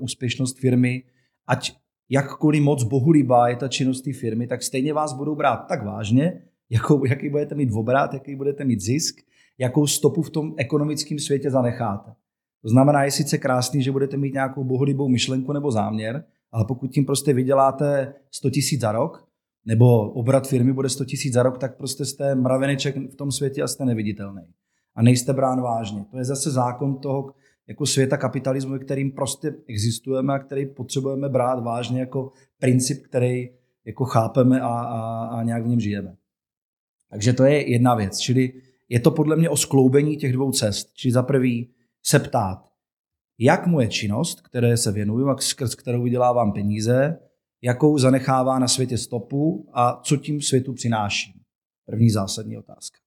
úspěšnost 0.00 0.58
firmy, 0.58 1.02
ať 1.46 1.72
jakkoliv 2.10 2.62
moc 2.62 2.84
bohulibá 2.84 3.48
je 3.48 3.56
ta 3.56 3.68
činnost 3.68 4.02
té 4.02 4.12
firmy, 4.12 4.46
tak 4.46 4.62
stejně 4.62 4.92
vás 4.92 5.12
budou 5.12 5.34
brát 5.34 5.56
tak 5.56 5.84
vážně, 5.84 6.42
jakou, 6.70 7.04
jaký 7.04 7.30
budete 7.30 7.54
mít 7.54 7.70
obrat, 7.72 8.14
jaký 8.14 8.36
budete 8.36 8.64
mít 8.64 8.80
zisk, 8.80 9.20
jakou 9.58 9.86
stopu 9.86 10.22
v 10.22 10.30
tom 10.30 10.54
ekonomickém 10.56 11.18
světě 11.18 11.50
zanecháte. 11.50 12.10
To 12.62 12.68
znamená, 12.68 13.04
je 13.04 13.10
sice 13.10 13.38
krásný, 13.38 13.82
že 13.82 13.92
budete 13.92 14.16
mít 14.16 14.34
nějakou 14.34 14.64
bohulibou 14.64 15.08
myšlenku 15.08 15.52
nebo 15.52 15.70
záměr, 15.70 16.24
ale 16.52 16.64
pokud 16.68 16.90
tím 16.90 17.06
prostě 17.06 17.32
vyděláte 17.32 18.14
100 18.30 18.50
tisíc 18.50 18.80
za 18.80 18.92
rok, 18.92 19.28
nebo 19.66 20.10
obrat 20.10 20.48
firmy 20.48 20.72
bude 20.72 20.88
100 20.88 21.04
tisíc 21.04 21.34
za 21.34 21.42
rok, 21.42 21.58
tak 21.58 21.76
prostě 21.76 22.04
jste 22.04 22.34
mraveneček 22.34 22.96
v 22.96 23.16
tom 23.16 23.32
světě 23.32 23.62
a 23.62 23.68
jste 23.68 23.84
neviditelný. 23.84 24.42
A 24.94 25.02
nejste 25.02 25.32
brán 25.32 25.62
vážně. 25.62 26.04
To 26.10 26.18
je 26.18 26.24
zase 26.24 26.50
zákon 26.50 26.98
toho 27.00 27.34
jako 27.68 27.86
světa 27.86 28.16
kapitalismu, 28.16 28.78
kterým 28.78 29.12
prostě 29.12 29.54
existujeme 29.68 30.34
a 30.34 30.38
který 30.38 30.66
potřebujeme 30.66 31.28
brát 31.28 31.64
vážně 31.64 32.00
jako 32.00 32.30
princip, 32.58 33.02
který 33.06 33.48
jako 33.86 34.04
chápeme 34.04 34.60
a, 34.60 34.66
a, 34.66 35.26
a 35.26 35.42
nějak 35.42 35.64
v 35.64 35.68
něm 35.68 35.80
žijeme. 35.80 36.16
Takže 37.10 37.32
to 37.32 37.44
je 37.44 37.70
jedna 37.70 37.94
věc. 37.94 38.18
Čili 38.18 38.52
je 38.88 39.00
to 39.00 39.10
podle 39.10 39.36
mě 39.36 39.50
o 39.50 39.56
skloubení 39.56 40.16
těch 40.16 40.32
dvou 40.32 40.52
cest. 40.52 40.94
Čili 40.94 41.12
za 41.12 41.22
prvý 41.22 41.70
se 42.02 42.18
ptát, 42.18 42.68
jak 43.38 43.66
moje 43.66 43.88
činnost, 43.88 44.40
které 44.40 44.76
se 44.76 44.92
věnuju 44.92 45.28
a 45.28 45.36
skrz 45.36 45.74
kterou 45.74 46.02
vydělávám 46.02 46.52
peníze, 46.52 47.18
jakou 47.62 47.98
zanechává 47.98 48.58
na 48.58 48.68
světě 48.68 48.98
stopu 48.98 49.68
a 49.72 50.00
co 50.02 50.16
tím 50.16 50.40
světu 50.40 50.72
přináší. 50.72 51.40
První 51.86 52.10
zásadní 52.10 52.58
otázka. 52.58 52.98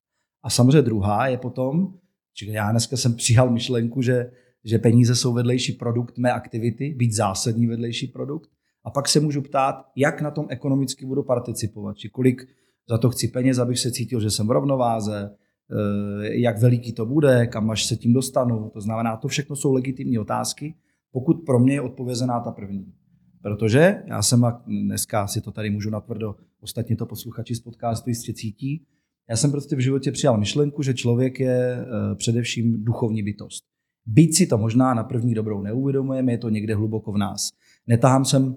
A 0.43 0.49
samozřejmě 0.49 0.81
druhá 0.81 1.27
je 1.27 1.37
potom, 1.37 1.93
že 2.39 2.51
já 2.51 2.71
dneska 2.71 2.97
jsem 2.97 3.15
přijal 3.15 3.49
myšlenku, 3.49 4.01
že, 4.01 4.31
že 4.63 4.79
peníze 4.79 5.15
jsou 5.15 5.33
vedlejší 5.33 5.73
produkt 5.73 6.17
mé 6.17 6.31
aktivity, 6.33 6.93
být 6.97 7.13
zásadní 7.13 7.67
vedlejší 7.67 8.07
produkt. 8.07 8.49
A 8.83 8.89
pak 8.89 9.07
se 9.07 9.19
můžu 9.19 9.41
ptát, 9.41 9.75
jak 9.95 10.21
na 10.21 10.31
tom 10.31 10.45
ekonomicky 10.49 11.05
budu 11.05 11.23
participovat, 11.23 11.97
či 11.97 12.09
kolik 12.09 12.47
za 12.89 12.97
to 12.97 13.09
chci 13.09 13.27
peněz, 13.27 13.57
abych 13.57 13.79
se 13.79 13.91
cítil, 13.91 14.19
že 14.19 14.29
jsem 14.29 14.47
v 14.47 14.51
rovnováze, 14.51 15.29
eh, 15.29 16.37
jak 16.37 16.59
veliký 16.59 16.93
to 16.93 17.05
bude, 17.05 17.47
kam 17.47 17.71
až 17.71 17.85
se 17.85 17.95
tím 17.95 18.13
dostanu. 18.13 18.69
To 18.73 18.81
znamená, 18.81 19.17
to 19.17 19.27
všechno 19.27 19.55
jsou 19.55 19.73
legitimní 19.73 20.19
otázky, 20.19 20.75
pokud 21.11 21.33
pro 21.45 21.59
mě 21.59 21.73
je 21.73 21.81
odpovězená 21.81 22.39
ta 22.39 22.51
první. 22.51 22.93
Protože 23.41 24.03
já 24.07 24.21
jsem, 24.21 24.45
a 24.45 24.63
dneska 24.67 25.27
si 25.27 25.41
to 25.41 25.51
tady 25.51 25.69
můžu 25.69 25.89
natvrdo, 25.89 26.35
ostatně 26.61 26.95
to 26.95 27.05
posluchači 27.05 27.55
z 27.55 27.59
podcastu 27.59 28.09
jistě 28.09 28.33
cítí, 28.33 28.85
já 29.29 29.37
jsem 29.37 29.51
prostě 29.51 29.75
v 29.75 29.79
životě 29.79 30.11
přijal 30.11 30.37
myšlenku, 30.37 30.83
že 30.83 30.93
člověk 30.93 31.39
je 31.39 31.77
eh, 31.79 32.15
především 32.15 32.83
duchovní 32.83 33.23
bytost. 33.23 33.63
Být 34.05 34.35
si 34.35 34.47
to 34.47 34.57
možná 34.57 34.93
na 34.93 35.03
první 35.03 35.33
dobrou 35.33 35.61
neuvědomujeme, 35.61 36.31
je 36.31 36.37
to 36.37 36.49
někde 36.49 36.75
hluboko 36.75 37.11
v 37.11 37.17
nás. 37.17 37.49
Netahám 37.87 38.25
sem 38.25 38.55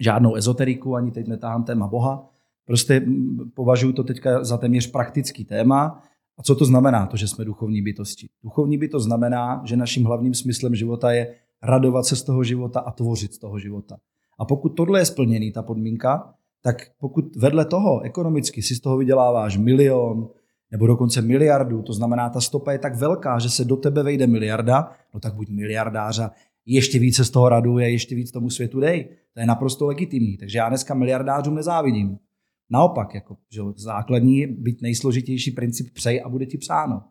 žádnou 0.00 0.34
ezoteriku, 0.34 0.94
ani 0.94 1.10
teď 1.10 1.28
netahám 1.28 1.64
téma 1.64 1.86
Boha, 1.86 2.31
Prostě 2.66 3.06
považuji 3.54 3.92
to 3.92 4.04
teďka 4.04 4.44
za 4.44 4.58
téměř 4.58 4.90
praktický 4.90 5.44
téma. 5.44 6.02
A 6.38 6.42
co 6.42 6.54
to 6.54 6.64
znamená, 6.64 7.06
to, 7.06 7.16
že 7.16 7.28
jsme 7.28 7.44
duchovní 7.44 7.82
bytosti? 7.82 8.28
Duchovní 8.42 8.78
bytost 8.78 9.04
znamená, 9.04 9.62
že 9.64 9.76
naším 9.76 10.04
hlavním 10.04 10.34
smyslem 10.34 10.74
života 10.74 11.12
je 11.12 11.34
radovat 11.62 12.06
se 12.06 12.16
z 12.16 12.22
toho 12.22 12.44
života 12.44 12.80
a 12.80 12.90
tvořit 12.90 13.34
z 13.34 13.38
toho 13.38 13.58
života. 13.58 13.96
A 14.38 14.44
pokud 14.44 14.68
tohle 14.68 15.00
je 15.00 15.04
splněný, 15.04 15.52
ta 15.52 15.62
podmínka, 15.62 16.34
tak 16.62 16.76
pokud 17.00 17.36
vedle 17.36 17.64
toho 17.64 18.00
ekonomicky 18.00 18.62
si 18.62 18.74
z 18.74 18.80
toho 18.80 18.96
vyděláváš 18.96 19.56
milion 19.56 20.28
nebo 20.70 20.86
dokonce 20.86 21.22
miliardu, 21.22 21.82
to 21.82 21.92
znamená, 21.92 22.30
ta 22.30 22.40
stopa 22.40 22.72
je 22.72 22.78
tak 22.78 22.96
velká, 22.96 23.38
že 23.38 23.50
se 23.50 23.64
do 23.64 23.76
tebe 23.76 24.02
vejde 24.02 24.26
miliarda, 24.26 24.90
no 25.14 25.20
tak 25.20 25.34
buď 25.34 25.48
miliardář 25.48 26.18
a 26.18 26.30
ještě 26.66 26.98
více 26.98 27.24
z 27.24 27.30
toho 27.30 27.48
raduje, 27.48 27.90
ještě 27.90 28.14
víc 28.14 28.30
tomu 28.30 28.50
světu 28.50 28.80
dej. 28.80 29.08
To 29.34 29.40
je 29.40 29.46
naprosto 29.46 29.86
legitimní. 29.86 30.36
Takže 30.36 30.58
já 30.58 30.68
dneska 30.68 30.94
miliardářům 30.94 31.54
nezávidím. 31.54 32.18
Naopak, 32.72 33.14
jako, 33.14 33.36
že 33.50 33.60
základní, 33.76 34.46
být 34.46 34.82
nejsložitější 34.82 35.50
princip 35.50 35.86
přej 35.92 36.22
a 36.24 36.28
bude 36.28 36.46
ti 36.46 36.58
psáno. 36.58 37.02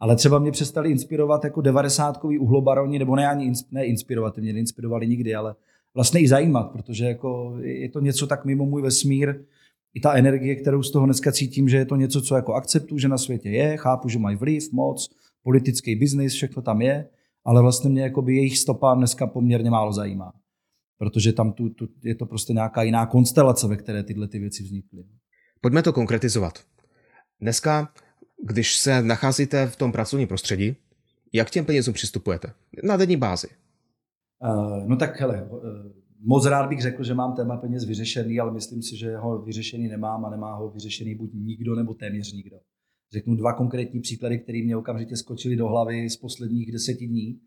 Ale 0.00 0.16
třeba 0.16 0.38
mě 0.38 0.50
přestali 0.50 0.90
inspirovat 0.90 1.44
jako 1.44 1.60
devadesátkový 1.60 2.38
uhlobaroni, 2.38 2.98
nebo 2.98 3.16
ne 3.16 3.28
ani 3.28 3.52
ne 3.70 3.84
inspirovat, 3.84 4.38
mě 4.38 4.52
neinspirovali 4.52 5.06
nikdy, 5.06 5.34
ale 5.34 5.54
vlastně 5.94 6.20
i 6.20 6.28
zajímat, 6.28 6.72
protože 6.72 7.04
jako 7.04 7.56
je 7.60 7.88
to 7.88 8.00
něco 8.00 8.26
tak 8.26 8.44
mimo 8.44 8.66
můj 8.66 8.82
vesmír, 8.82 9.44
i 9.94 10.00
ta 10.00 10.14
energie, 10.14 10.56
kterou 10.56 10.82
z 10.82 10.90
toho 10.90 11.06
dneska 11.06 11.32
cítím, 11.32 11.68
že 11.68 11.76
je 11.76 11.86
to 11.86 11.96
něco, 11.96 12.22
co 12.22 12.36
jako 12.36 12.54
akceptuju, 12.54 12.98
že 12.98 13.08
na 13.08 13.18
světě 13.18 13.50
je, 13.50 13.76
chápu, 13.76 14.08
že 14.08 14.18
mají 14.18 14.36
vliv, 14.36 14.72
moc, 14.72 15.10
politický 15.42 15.96
biznis, 15.96 16.32
všechno 16.32 16.62
tam 16.62 16.82
je, 16.82 17.08
ale 17.44 17.62
vlastně 17.62 17.90
mě 17.90 18.02
jakoby 18.02 18.36
jejich 18.36 18.58
stopa 18.58 18.94
dneska 18.94 19.26
poměrně 19.26 19.70
málo 19.70 19.92
zajímá 19.92 20.32
protože 20.98 21.32
tam 21.32 21.52
tu, 21.52 21.68
tu, 21.68 21.88
je 22.02 22.14
to 22.14 22.26
prostě 22.26 22.52
nějaká 22.52 22.82
jiná 22.82 23.06
konstelace, 23.06 23.68
ve 23.68 23.76
které 23.76 24.02
tyhle 24.02 24.28
ty 24.28 24.38
věci 24.38 24.62
vznikly. 24.62 25.04
Pojďme 25.60 25.82
to 25.82 25.92
konkretizovat. 25.92 26.64
Dneska, 27.40 27.92
když 28.42 28.76
se 28.76 29.02
nacházíte 29.02 29.66
v 29.66 29.76
tom 29.76 29.92
pracovním 29.92 30.28
prostředí, 30.28 30.76
jak 31.32 31.50
těm 31.50 31.64
penězům 31.64 31.94
přistupujete? 31.94 32.52
Na 32.82 32.96
denní 32.96 33.16
bázi. 33.16 33.48
Uh, 34.44 34.88
no 34.88 34.96
tak 34.96 35.20
hele, 35.20 35.48
uh, 35.50 35.60
moc 36.26 36.46
rád 36.46 36.68
bych 36.68 36.82
řekl, 36.82 37.04
že 37.04 37.14
mám 37.14 37.36
téma 37.36 37.56
peněz 37.56 37.84
vyřešený, 37.84 38.40
ale 38.40 38.52
myslím 38.52 38.82
si, 38.82 38.96
že 38.96 39.16
ho 39.16 39.42
vyřešený 39.42 39.88
nemám 39.88 40.24
a 40.24 40.30
nemá 40.30 40.54
ho 40.54 40.70
vyřešený 40.70 41.14
buď 41.14 41.30
nikdo 41.34 41.74
nebo 41.74 41.94
téměř 41.94 42.32
nikdo. 42.32 42.56
Řeknu 43.12 43.36
dva 43.36 43.52
konkrétní 43.52 44.00
příklady, 44.00 44.38
které 44.38 44.62
mě 44.64 44.76
okamžitě 44.76 45.16
skočily 45.16 45.56
do 45.56 45.68
hlavy 45.68 46.10
z 46.10 46.16
posledních 46.16 46.72
deseti 46.72 47.06
dní. 47.06 47.40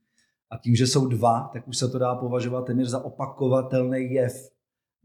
A 0.50 0.58
tím, 0.58 0.75
že 0.75 0.88
jsou 0.88 1.08
dva, 1.08 1.50
tak 1.54 1.68
už 1.68 1.77
se 1.77 1.88
to 1.88 2.00
dá 2.00 2.16
považovat 2.16 2.66
téměř 2.66 2.88
za 2.88 3.06
opakovatelný 3.06 4.13
jev. 4.13 4.50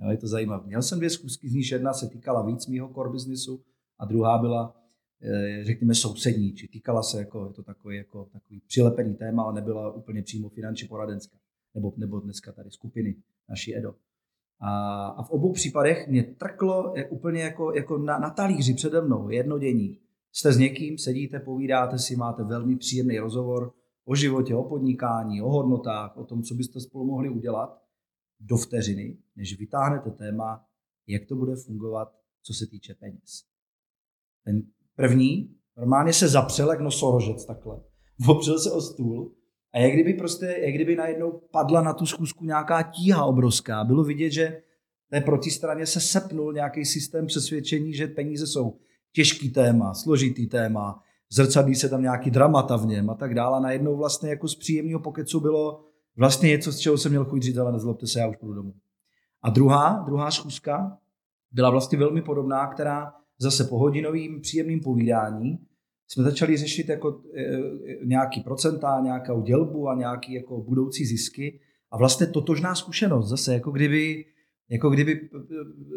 Jo, 0.01 0.11
je 0.11 0.17
to 0.17 0.29
zajímavé. 0.29 0.67
Měl 0.67 0.83
jsem 0.83 0.99
dvě 0.99 1.11
zkusky, 1.11 1.49
z 1.49 1.53
níž 1.53 1.71
jedna 1.71 1.93
se 1.93 2.09
týkala 2.09 2.47
víc 2.47 2.67
mýho 2.67 2.89
core 2.95 3.11
businessu 3.11 3.65
a 3.99 4.05
druhá 4.05 4.39
byla, 4.39 4.77
eh, 5.23 5.65
řekněme, 5.65 5.95
sousední, 5.95 6.53
či 6.53 6.69
týkala 6.69 7.03
se 7.03 7.19
jako, 7.19 7.47
je 7.47 7.53
to 7.53 7.63
takový, 7.63 7.97
jako, 7.97 8.29
takový 8.33 8.61
přilepený 8.67 9.15
téma, 9.15 9.43
ale 9.43 9.55
nebyla 9.55 9.93
úplně 9.93 10.23
přímo 10.23 10.49
finančně 10.49 10.89
poradenská. 10.89 11.37
Nebo, 11.75 11.93
nebo 11.97 12.21
dneska 12.21 12.53
tady 12.53 12.71
skupiny 12.71 13.17
naší 13.49 13.77
EDO. 13.77 13.95
A, 14.61 15.07
a 15.07 15.23
v 15.23 15.31
obou 15.31 15.53
případech 15.53 16.09
mě 16.09 16.23
trklo 16.23 16.93
je 16.97 17.09
úplně 17.09 17.43
jako, 17.43 17.73
jako 17.73 17.99
na, 17.99 18.19
na 18.19 18.31
talíři 18.31 18.75
přede 18.75 19.01
mnou, 19.01 19.31
jednodění. 19.31 19.99
Jste 20.33 20.53
s 20.53 20.59
někým, 20.59 20.99
sedíte, 20.99 21.41
povídáte 21.41 21.99
si, 21.99 22.17
máte 22.17 22.45
velmi 22.45 22.77
příjemný 22.77 23.19
rozhovor, 23.19 23.73
o 24.05 24.15
životě, 24.15 24.55
o 24.55 24.65
podnikání, 24.65 25.43
o 25.43 25.51
hodnotách, 25.51 26.17
o 26.17 26.25
tom, 26.25 26.43
co 26.43 26.55
byste 26.55 26.81
spolu 26.81 27.07
mohli 27.07 27.29
udělat 27.29 27.83
do 28.41 28.57
vteřiny, 28.57 29.19
než 29.37 29.59
vytáhnete 29.59 30.11
téma, 30.11 30.67
jak 31.07 31.27
to 31.27 31.37
bude 31.37 31.57
fungovat, 31.57 32.09
co 32.43 32.55
se 32.55 32.67
týče 32.67 32.95
peněz. 32.95 33.45
Ten 34.45 34.63
první 34.97 35.57
normálně 35.77 36.13
se 36.13 36.29
zapřel 36.29 36.71
jak 36.71 36.81
nosorožec 36.81 37.45
takhle. 37.45 37.81
Opřel 38.29 38.59
se 38.59 38.71
o 38.71 38.81
stůl 38.81 39.35
a 39.73 39.79
jak 39.79 39.93
kdyby 39.93 40.15
prostě, 40.15 40.47
jak 40.61 40.75
kdyby 40.75 40.97
najednou 40.97 41.41
padla 41.53 41.83
na 41.83 41.93
tu 41.93 42.07
schůzku 42.07 42.45
nějaká 42.45 42.83
tíha 42.83 43.25
obrovská. 43.25 43.85
Bylo 43.85 44.05
vidět, 44.05 44.31
že 44.31 44.63
té 45.11 45.21
protistraně 45.21 45.87
se 45.87 46.01
sepnul 46.01 46.53
nějaký 46.53 46.85
systém 46.85 47.27
přesvědčení, 47.27 47.95
že 47.95 48.07
peníze 48.07 48.47
jsou 48.47 48.79
těžký 49.13 49.51
téma, 49.51 49.95
složitý 49.95 50.47
téma, 50.47 51.03
zrcadlí 51.33 51.75
se 51.75 51.89
tam 51.89 52.03
nějaký 52.03 52.31
dramata 52.31 52.77
v 52.77 52.87
něm 52.87 53.11
a 53.11 53.15
tak 53.15 53.35
dále. 53.35 53.57
A 53.57 53.61
najednou 53.61 53.97
vlastně 53.97 54.31
jako 54.31 54.49
z 54.49 54.55
příjemného 54.55 55.01
pokecu 55.01 55.41
bylo 55.41 55.85
vlastně 56.17 56.49
něco, 56.49 56.73
z 56.73 56.79
čeho 56.79 56.99
jsem 56.99 57.13
měl 57.13 57.25
chuť 57.25 57.43
říct, 57.43 57.57
ale 57.57 57.73
nezlobte 57.73 58.07
se, 58.07 58.21
já 58.21 58.29
už 58.29 58.37
půjdu 58.37 58.55
domů. 58.55 58.75
A 59.43 59.51
druhá, 59.51 60.03
druhá 60.07 60.31
schůzka 60.31 60.99
byla 61.53 61.71
vlastně 61.71 61.99
velmi 61.99 62.23
podobná, 62.23 62.67
která 62.67 63.13
zase 63.39 63.65
po 63.65 63.79
hodinovým 63.79 64.41
příjemným 64.41 64.81
povídání 64.81 65.59
jsme 66.09 66.25
začali 66.25 66.57
řešit 66.57 66.89
jako 66.89 67.23
e, 67.35 67.43
e, 67.43 67.59
nějaký 68.05 68.41
procenta, 68.41 69.01
nějakou 69.01 69.43
dělbu 69.43 69.89
a 69.89 69.95
nějaký 69.95 70.33
jako 70.33 70.61
budoucí 70.61 71.07
zisky. 71.07 71.61
A 71.91 71.97
vlastně 71.97 72.27
totožná 72.27 72.75
zkušenost, 72.75 73.29
zase 73.29 73.55
jako 73.55 73.71
kdyby 73.71 74.25
jako 74.71 74.91
kdyby 74.91 75.21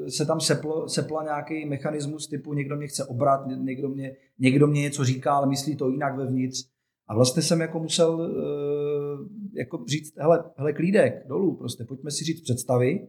eh, 0.05 0.11
se 0.11 0.25
tam 0.25 0.39
seplo, 0.39 0.89
sepla 0.89 1.23
nějaký 1.23 1.65
mechanismus 1.65 2.27
typu 2.27 2.53
někdo 2.53 2.75
mě 2.75 2.87
chce 2.87 3.05
obrat, 3.05 3.41
někdo 3.57 3.89
mě, 3.89 4.15
někdo 4.39 4.67
mě 4.67 4.81
něco 4.81 5.03
říká, 5.03 5.33
ale 5.33 5.47
myslí 5.47 5.75
to 5.75 5.89
jinak 5.89 6.17
vevnitř. 6.17 6.69
A 7.07 7.15
vlastně 7.15 7.41
jsem 7.41 7.61
jako 7.61 7.79
musel 7.79 8.15
uh, 8.15 9.27
jako 9.53 9.85
říct, 9.87 10.17
hele, 10.17 10.43
hele 10.57 10.73
klídek, 10.73 11.27
dolů, 11.27 11.55
prostě 11.55 11.83
pojďme 11.83 12.11
si 12.11 12.23
říct 12.23 12.41
představy, 12.41 13.07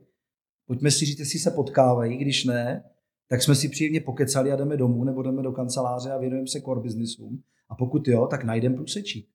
pojďme 0.67 0.91
si 0.91 1.05
říct, 1.05 1.19
jestli 1.19 1.39
se 1.39 1.51
potkávají, 1.51 2.17
když 2.17 2.45
ne, 2.45 2.85
tak 3.29 3.43
jsme 3.43 3.55
si 3.55 3.69
příjemně 3.69 4.01
pokecali 4.01 4.53
a 4.53 4.57
jdeme 4.57 4.77
domů 4.77 5.05
nebo 5.05 5.23
jdeme 5.23 5.43
do 5.43 5.53
kanceláře 5.53 6.11
a 6.11 6.19
věnujeme 6.19 6.49
se 6.49 6.61
core 6.61 6.81
businessům. 6.81 7.43
A 7.69 7.75
pokud 7.75 8.09
jo, 8.09 8.27
tak 8.27 8.45
najdeme 8.45 8.77
průsečí. 8.77 9.29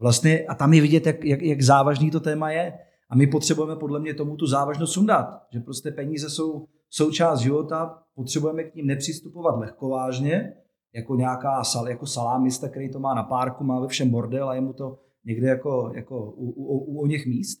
Vlastně, 0.00 0.46
a 0.46 0.54
tam 0.54 0.72
je 0.72 0.82
vidět, 0.82 1.06
jak, 1.06 1.24
jak, 1.24 1.42
jak 1.42 1.62
závažný 1.62 2.10
to 2.10 2.20
téma 2.20 2.50
je. 2.50 2.72
A 3.10 3.16
my 3.16 3.26
potřebujeme 3.26 3.76
podle 3.76 4.00
mě 4.00 4.14
tomu 4.14 4.36
tu 4.36 4.46
závažnost 4.46 4.92
sundat, 4.92 5.26
že 5.52 5.60
prostě 5.60 5.90
peníze 5.90 6.30
jsou 6.30 6.66
součást 6.90 7.40
života, 7.40 8.02
potřebujeme 8.14 8.64
k 8.64 8.74
ním 8.74 8.86
nepřistupovat 8.86 9.58
lehkovážně, 9.58 10.52
jako 10.94 11.14
nějaká 11.14 11.64
sal, 11.64 11.88
jako 11.88 12.06
salámista, 12.06 12.68
který 12.68 12.92
to 12.92 12.98
má 12.98 13.14
na 13.14 13.22
párku, 13.22 13.64
má 13.64 13.80
ve 13.80 13.88
všem 13.88 14.10
bordel 14.10 14.48
a 14.48 14.54
je 14.54 14.60
mu 14.60 14.72
to 14.72 14.98
někde 15.24 15.48
jako, 15.48 15.92
jako 15.94 16.30
u, 16.30 16.50
u, 16.50 16.78
u, 16.78 17.00
u 17.00 17.06
něch 17.06 17.26
míst, 17.26 17.58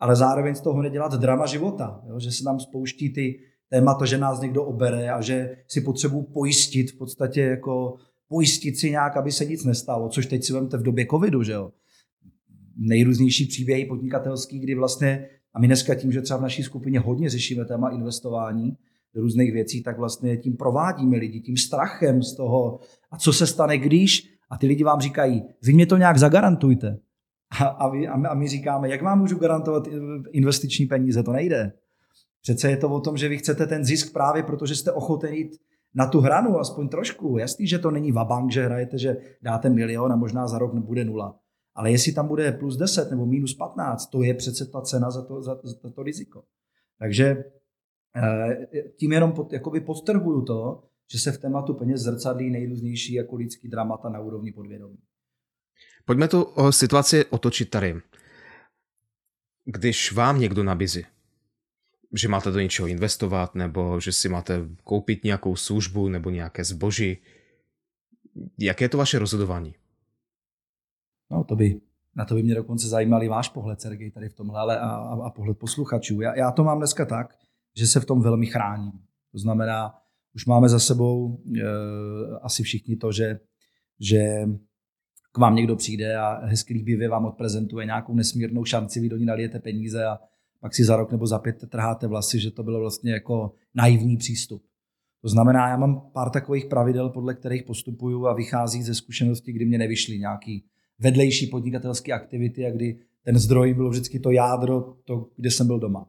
ale 0.00 0.16
zároveň 0.16 0.54
z 0.54 0.60
toho 0.60 0.82
nedělat 0.82 1.14
drama 1.14 1.46
života, 1.46 2.02
jo? 2.08 2.20
že 2.20 2.32
se 2.32 2.44
nám 2.44 2.60
spouští 2.60 3.12
ty 3.12 3.40
témata, 3.68 4.04
že 4.04 4.18
nás 4.18 4.40
někdo 4.40 4.64
obere 4.64 5.10
a 5.10 5.20
že 5.20 5.56
si 5.68 5.80
potřebuji 5.80 6.22
pojistit 6.22 6.90
v 6.90 6.98
podstatě 6.98 7.40
jako 7.40 7.94
pojistit 8.28 8.78
si 8.78 8.90
nějak, 8.90 9.16
aby 9.16 9.32
se 9.32 9.44
nic 9.44 9.64
nestalo, 9.64 10.08
což 10.08 10.26
teď 10.26 10.44
si 10.44 10.52
vemte 10.52 10.76
v 10.76 10.82
době 10.82 11.06
covidu, 11.10 11.42
že 11.42 11.52
jo. 11.52 11.72
Nejrůznější 12.76 13.46
příběhy 13.46 13.84
podnikatelský, 13.84 14.58
kdy 14.58 14.74
vlastně, 14.74 15.28
a 15.54 15.60
my 15.60 15.66
dneska 15.66 15.94
tím, 15.94 16.12
že 16.12 16.22
třeba 16.22 16.38
v 16.38 16.42
naší 16.42 16.62
skupině 16.62 17.00
hodně 17.00 17.30
řešíme 17.30 17.64
téma 17.64 17.90
investování 17.90 18.76
do 19.14 19.22
různých 19.22 19.52
věcí, 19.52 19.82
tak 19.82 19.98
vlastně 19.98 20.36
tím 20.36 20.56
provádíme 20.56 21.16
lidi, 21.16 21.40
tím 21.40 21.56
strachem 21.56 22.22
z 22.22 22.36
toho, 22.36 22.80
a 23.10 23.18
co 23.18 23.32
se 23.32 23.46
stane, 23.46 23.78
když, 23.78 24.28
a 24.50 24.58
ty 24.58 24.66
lidi 24.66 24.84
vám 24.84 25.00
říkají, 25.00 25.42
vy 25.62 25.72
mě 25.72 25.86
to 25.86 25.96
nějak 25.96 26.18
zagarantujte. 26.18 26.98
A, 27.60 27.64
a, 27.64 27.88
vy, 27.88 28.08
a 28.08 28.34
my 28.34 28.48
říkáme, 28.48 28.88
jak 28.88 29.02
vám 29.02 29.18
můžu 29.18 29.38
garantovat 29.38 29.88
investiční 30.32 30.86
peníze, 30.86 31.22
to 31.22 31.32
nejde. 31.32 31.72
Přece 32.42 32.70
je 32.70 32.76
to 32.76 32.88
o 32.88 33.00
tom, 33.00 33.16
že 33.16 33.28
vy 33.28 33.38
chcete 33.38 33.66
ten 33.66 33.84
zisk 33.84 34.12
právě 34.12 34.42
protože 34.42 34.74
jste 34.74 34.92
ochoten 34.92 35.34
jít 35.34 35.56
na 35.94 36.06
tu 36.06 36.20
hranu 36.20 36.58
aspoň 36.58 36.88
trošku. 36.88 37.38
Jasný, 37.38 37.66
že 37.66 37.78
to 37.78 37.90
není 37.90 38.12
vabank, 38.12 38.52
že 38.52 38.64
hrajete, 38.64 38.98
že 38.98 39.16
dáte 39.42 39.70
milion 39.70 40.12
a 40.12 40.16
možná 40.16 40.48
za 40.48 40.58
rok 40.58 40.74
nebude 40.74 41.04
nula. 41.04 41.38
Ale 41.76 41.90
jestli 41.90 42.12
tam 42.12 42.28
bude 42.28 42.52
plus 42.52 42.76
10 42.76 43.10
nebo 43.10 43.26
minus 43.26 43.54
15, 43.54 44.06
to 44.06 44.22
je 44.22 44.34
přece 44.34 44.66
ta 44.66 44.80
cena 44.80 45.10
za 45.10 45.22
to, 45.22 45.42
za, 45.42 45.60
za 45.62 45.90
to 45.90 46.02
riziko. 46.02 46.44
Takže 46.98 47.44
eh, 48.16 48.66
tím 48.96 49.12
jenom 49.12 49.32
pod, 49.32 49.52
jakoby 49.52 49.80
podtrhuju 49.80 50.42
to, 50.42 50.82
že 51.12 51.18
se 51.18 51.32
v 51.32 51.38
tématu 51.38 51.74
peněz 51.74 52.00
zrcadlí 52.00 52.50
nejrůznější 52.50 53.14
jako 53.14 53.36
lidský 53.36 53.68
dramata 53.68 54.08
na 54.08 54.20
úrovni 54.20 54.52
podvědomí. 54.52 54.98
Pojďme 56.04 56.28
tu 56.28 56.46
situaci 56.70 57.24
otočit 57.24 57.70
tady. 57.70 58.00
Když 59.64 60.12
vám 60.12 60.40
někdo 60.40 60.64
nabízí 60.64 61.04
že 62.12 62.28
máte 62.28 62.50
do 62.50 62.60
něčeho 62.60 62.88
investovat, 62.88 63.54
nebo 63.54 64.00
že 64.00 64.12
si 64.12 64.28
máte 64.28 64.68
koupit 64.84 65.24
nějakou 65.24 65.56
službu 65.56 66.08
nebo 66.08 66.30
nějaké 66.30 66.64
zboží. 66.64 67.18
Jaké 68.58 68.84
je 68.84 68.88
to 68.88 68.98
vaše 68.98 69.18
rozhodování? 69.18 69.74
No 71.30 71.44
to 71.44 71.56
by, 71.56 71.80
na 72.16 72.24
to 72.24 72.34
by 72.34 72.42
mě 72.42 72.54
dokonce 72.54 72.88
zajímal 72.88 73.28
váš 73.28 73.48
pohled, 73.48 73.80
Sergej, 73.80 74.10
tady 74.10 74.28
v 74.28 74.34
tomhle, 74.34 74.60
ale 74.60 74.78
a, 74.78 74.88
a, 75.24 75.30
pohled 75.30 75.58
posluchačů. 75.58 76.20
Já, 76.20 76.36
já 76.36 76.50
to 76.50 76.64
mám 76.64 76.78
dneska 76.78 77.04
tak, 77.04 77.34
že 77.76 77.86
se 77.86 78.00
v 78.00 78.04
tom 78.04 78.20
velmi 78.20 78.46
chráním. 78.46 78.92
To 79.32 79.38
znamená, 79.38 79.94
už 80.34 80.46
máme 80.46 80.68
za 80.68 80.78
sebou 80.78 81.40
e, 81.56 81.62
asi 82.42 82.62
všichni 82.62 82.96
to, 82.96 83.12
že, 83.12 83.40
že 84.00 84.48
k 85.32 85.38
vám 85.38 85.54
někdo 85.54 85.76
přijde 85.76 86.16
a 86.16 86.46
hezky 86.46 86.74
líbivě 86.74 87.08
vám 87.08 87.24
odprezentuje 87.24 87.86
nějakou 87.86 88.14
nesmírnou 88.14 88.64
šanci, 88.64 89.00
vy 89.00 89.08
do 89.08 89.16
ní 89.16 89.24
nalijete 89.24 89.60
peníze 89.60 90.04
a 90.04 90.18
pak 90.60 90.74
si 90.74 90.84
za 90.84 90.96
rok 90.96 91.12
nebo 91.12 91.26
za 91.26 91.38
pět 91.38 91.70
trháte 91.70 92.06
vlasy, 92.06 92.40
že 92.40 92.50
to 92.50 92.62
bylo 92.62 92.80
vlastně 92.80 93.12
jako 93.12 93.54
naivní 93.74 94.16
přístup. 94.16 94.62
To 95.22 95.28
znamená, 95.28 95.68
já 95.68 95.76
mám 95.76 96.10
pár 96.12 96.30
takových 96.30 96.64
pravidel, 96.64 97.10
podle 97.10 97.34
kterých 97.34 97.62
postupuju 97.62 98.26
a 98.26 98.34
vychází 98.34 98.82
ze 98.82 98.94
zkušenosti, 98.94 99.52
kdy 99.52 99.64
mě 99.64 99.78
nevyšly 99.78 100.18
nějaký 100.18 100.64
vedlejší 100.98 101.46
podnikatelské 101.46 102.12
aktivity 102.12 102.66
a 102.66 102.70
kdy 102.70 102.98
ten 103.24 103.38
zdroj 103.38 103.74
bylo 103.74 103.90
vždycky 103.90 104.20
to 104.20 104.30
jádro, 104.30 104.94
to, 105.04 105.28
kde 105.36 105.50
jsem 105.50 105.66
byl 105.66 105.78
doma. 105.78 106.08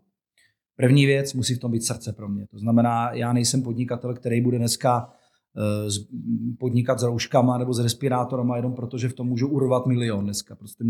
První 0.75 1.05
věc, 1.05 1.33
musí 1.33 1.55
v 1.55 1.59
tom 1.59 1.71
být 1.71 1.83
srdce 1.83 2.13
pro 2.13 2.29
mě. 2.29 2.47
To 2.47 2.59
znamená, 2.59 3.11
já 3.13 3.33
nejsem 3.33 3.61
podnikatel, 3.61 4.13
který 4.13 4.41
bude 4.41 4.57
dneska 4.57 5.13
eh, 5.57 6.55
podnikat 6.59 6.99
s 6.99 7.03
rouškama 7.03 7.57
nebo 7.57 7.73
s 7.73 7.79
respirátorama 7.79 8.55
jenom 8.55 8.73
proto, 8.73 8.97
že 8.97 9.09
v 9.09 9.13
tom 9.13 9.27
můžu 9.27 9.47
urvat 9.47 9.85
milion 9.85 10.23
dneska. 10.23 10.55
Prostě 10.55 10.83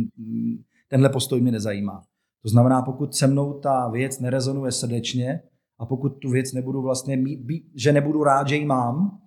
tenhle 0.90 1.10
postoj 1.10 1.42
mě 1.42 1.52
nezajímá. 1.52 2.04
To 2.44 2.50
znamená, 2.50 2.82
pokud 2.82 3.16
se 3.16 3.28
mnou 3.28 3.54
ta 3.54 3.90
věc 3.90 4.20
nerezonuje 4.20 4.72
srdečně 4.72 5.42
a 5.80 5.86
pokud 5.86 6.10
tu 6.10 6.30
věc 6.30 6.54
nebudu 6.54 6.82
vlastně 6.82 7.18
mít, 7.18 7.66
že 7.76 7.94
nebudu 7.94 8.24
rád, 8.24 8.48
že 8.48 8.56
ji 8.56 8.66
mám, 8.66 9.22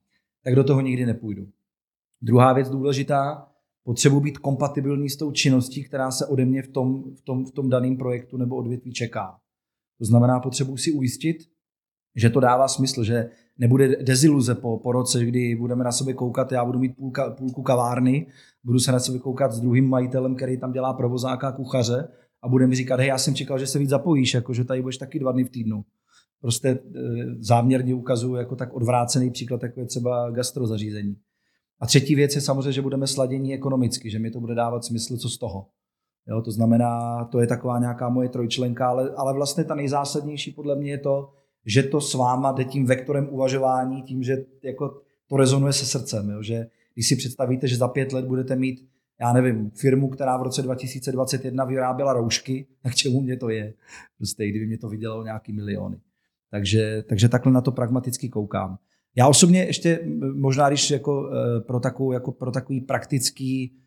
tak 0.45 0.55
do 0.55 0.65
toho 0.65 0.81
nikdy 0.81 1.07
nepůjdu. 1.07 1.47
Druhá 2.23 2.53
věc 2.53 2.71
důležitá, 2.71 3.50
potřebuji 3.85 4.21
být 4.21 4.39
kompatibilní 4.39 5.11
s 5.11 5.17
tou 5.17 5.33
činností, 5.33 5.85
která 5.85 6.11
se 6.11 6.27
ode 6.27 6.45
mě 6.45 6.63
v 6.63 6.69
tom, 6.69 7.15
v 7.15 7.21
tom, 7.21 7.47
v 7.47 7.53
tom 7.53 7.71
daném 7.71 7.97
projektu 7.97 8.37
nebo 8.37 8.57
odvětví 8.57 8.93
čeká. 8.93 9.39
To 9.99 10.05
znamená, 10.05 10.41
potřebuji 10.41 10.77
si 10.77 10.93
ujistit, 10.93 11.37
že 12.17 12.31
to 12.31 12.41
dává 12.41 12.69
smysl, 12.69 13.05
že 13.05 13.31
nebude 13.59 13.97
deziluze 14.03 14.55
po, 14.55 14.79
po 14.79 14.93
roce, 14.93 15.25
kdy 15.25 15.57
budeme 15.57 15.85
na 15.85 15.93
sebe 15.93 16.13
koukat, 16.13 16.53
já 16.53 16.65
budu 16.65 16.79
mít 16.79 16.97
půlka, 16.97 17.31
půlku 17.31 17.63
kavárny, 17.63 18.27
budu 18.65 18.79
se 18.79 18.93
na 18.93 19.01
sebe 19.01 19.19
koukat 19.19 19.53
s 19.53 19.61
druhým 19.61 19.89
majitelem, 19.89 20.37
který 20.37 20.61
tam 20.61 20.73
dělá 20.73 20.93
provozáka 20.93 21.49
a 21.49 21.53
kuchaře 21.53 22.09
a 22.43 22.49
bude 22.49 22.67
mi 22.67 22.75
říkat, 22.75 23.01
hej, 23.01 23.09
já 23.09 23.19
jsem 23.19 23.35
čekal, 23.35 23.59
že 23.59 23.67
se 23.67 23.79
víc 23.79 23.91
zapojíš, 23.91 24.35
jako 24.35 24.55
že 24.55 24.65
tady 24.65 24.83
budeš 24.83 24.99
taky 24.99 25.19
dva 25.19 25.33
dny 25.33 25.45
v 25.45 25.51
týdnu. 25.51 25.85
Prostě 26.41 26.69
e, 26.69 26.79
záměrně 27.39 27.95
ukazuju 27.95 28.35
jako 28.35 28.57
tak 28.57 28.75
odvrácený 28.75 29.31
příklad, 29.31 29.63
jako 29.63 29.81
je 29.81 29.87
třeba 29.87 30.31
gastrozařízení. 30.31 31.17
A 31.81 31.87
třetí 31.87 32.15
věc 32.15 32.35
je 32.35 32.41
samozřejmě, 32.41 32.73
že 32.73 32.83
budeme 32.83 33.07
sladění 33.07 33.55
ekonomicky, 33.55 34.11
že 34.11 34.19
mi 34.19 34.31
to 34.31 34.41
bude 34.41 34.55
dávat 34.55 34.85
smysl, 34.85 35.17
co 35.17 35.29
z 35.29 35.39
toho. 35.39 35.67
Jo, 36.29 36.43
to 36.43 36.51
znamená, 36.51 37.25
to 37.25 37.41
je 37.41 37.47
taková 37.47 37.79
nějaká 37.79 38.09
moje 38.09 38.29
trojčlenka, 38.29 38.89
ale, 38.89 39.11
ale 39.17 39.35
vlastně 39.35 39.65
ta 39.65 39.75
nejzásadnější 39.75 40.53
podle 40.53 40.77
mě 40.77 40.91
je 40.91 40.99
to, 40.99 41.33
že 41.67 41.83
to 41.83 42.01
s 42.01 42.15
váma 42.15 42.53
jde 42.53 42.65
tím 42.65 42.87
vektorem 42.87 43.29
uvažování, 43.31 44.03
tím, 44.03 44.23
že 44.23 44.45
jako 44.63 45.01
to 45.27 45.37
rezonuje 45.37 45.73
se 45.73 45.87
srdcem. 45.87 46.31
Jo, 46.31 46.43
že 46.43 46.67
když 46.95 47.09
si 47.09 47.17
představíte, 47.17 47.69
že 47.69 47.77
za 47.77 47.89
pět 47.89 48.13
let 48.13 48.25
budete 48.25 48.57
mít 48.57 48.91
já 49.21 49.33
nevím, 49.33 49.71
firmu, 49.71 50.09
která 50.09 50.37
v 50.37 50.43
roce 50.43 50.63
2021 50.63 51.65
vyráběla 51.65 52.13
roušky, 52.13 52.67
tak 52.83 52.95
čemu 52.95 53.21
mě 53.21 53.37
to 53.37 53.49
je? 53.49 53.75
Prostě 54.19 54.49
kdyby 54.49 54.67
mě 54.67 54.79
to 54.79 54.89
vydělalo 54.89 55.25
nějaký 55.25 55.53
miliony. 55.53 56.01
Takže, 56.51 57.03
takže 57.09 57.29
takhle 57.29 57.53
na 57.53 57.61
to 57.61 57.73
pragmaticky 57.73 58.29
koukám. 58.29 58.79
Já 59.17 59.29
osobně 59.29 59.65
ještě 59.65 60.01
možná, 60.35 60.69
když 60.69 60.91
jako 60.91 61.31
eh, 61.33 61.61
pro, 61.61 61.81
takovou, 61.81 62.13
jako 62.13 62.33
pro 62.33 62.51
takový 62.51 62.81
praktický 62.81 63.81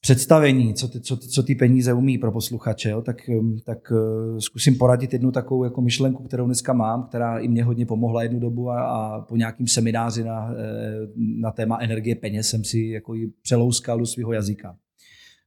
představení, 0.00 0.74
co 0.74 0.88
ty, 0.88 1.00
co, 1.00 1.16
co 1.16 1.42
ty 1.42 1.54
peníze 1.54 1.92
umí 1.92 2.18
pro 2.18 2.32
posluchače, 2.32 2.90
jo, 2.90 3.02
tak, 3.02 3.16
um, 3.28 3.58
tak 3.64 3.90
uh, 3.90 4.38
zkusím 4.38 4.78
poradit 4.78 5.12
jednu 5.12 5.32
takovou 5.32 5.64
jako 5.64 5.80
myšlenku, 5.80 6.22
kterou 6.22 6.46
dneska 6.46 6.72
mám, 6.72 7.06
která 7.08 7.38
i 7.38 7.48
mě 7.48 7.64
hodně 7.64 7.86
pomohla 7.86 8.22
jednu 8.22 8.40
dobu 8.40 8.70
a, 8.70 8.82
a 8.82 9.20
po 9.20 9.36
nějakým 9.36 9.66
semináři 9.66 10.24
na, 10.24 10.52
eh, 10.52 11.06
na 11.16 11.50
téma 11.50 11.78
energie 11.80 12.16
peněz 12.16 12.48
jsem 12.48 12.64
si 12.64 12.80
jako 12.80 13.14
ji 13.14 13.28
přelouskal 13.42 13.98
do 13.98 14.06
svého 14.06 14.32
jazyka. 14.32 14.76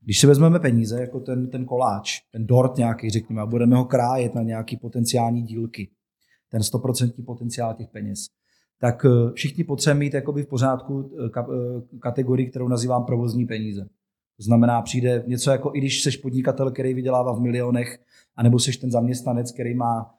Když 0.04 0.19
si 0.19 0.28
vezmeme 0.28 0.60
peníze, 0.60 1.02
jako 1.02 1.19
ten, 1.19 1.50
ten 1.50 1.65
koláč, 1.65 2.19
ten 2.32 2.47
dort 2.47 2.78
nějaký, 2.78 3.10
řekněme, 3.10 3.41
a 3.41 3.45
budeme 3.45 3.76
ho 3.76 3.86
krájet 3.86 4.36
na 4.36 4.43
nějaký 4.43 4.78
potenciální 4.78 5.41
dílky, 5.41 5.89
ten 6.50 6.62
100% 6.62 7.26
potenciál 7.26 7.74
těch 7.74 7.88
peněz, 7.88 8.26
tak 8.82 9.06
uh, 9.06 9.32
všichni 9.34 9.63
potřebujeme 9.63 10.00
mít 10.00 10.13
jakoby 10.13 10.44
v 10.44 10.48
pořádku 10.48 11.12
kategorii, 12.00 12.50
kterou 12.50 12.67
nazývám 12.67 13.06
provozní 13.06 13.46
peníze. 13.46 13.89
To 14.38 14.44
znamená, 14.44 14.82
přijde 14.82 15.24
něco 15.28 15.52
jako, 15.52 15.72
i 15.76 15.78
když 15.78 16.04
jsi 16.04 16.17
podnikatel, 16.17 16.72
který 16.72 16.94
vydělává 16.94 17.34
v 17.34 17.41
milionech, 17.41 18.00
anebo 18.36 18.60
jsi 18.60 18.80
ten 18.80 18.91
zaměstnanec, 18.91 19.52
který 19.52 19.76
má 19.76 20.15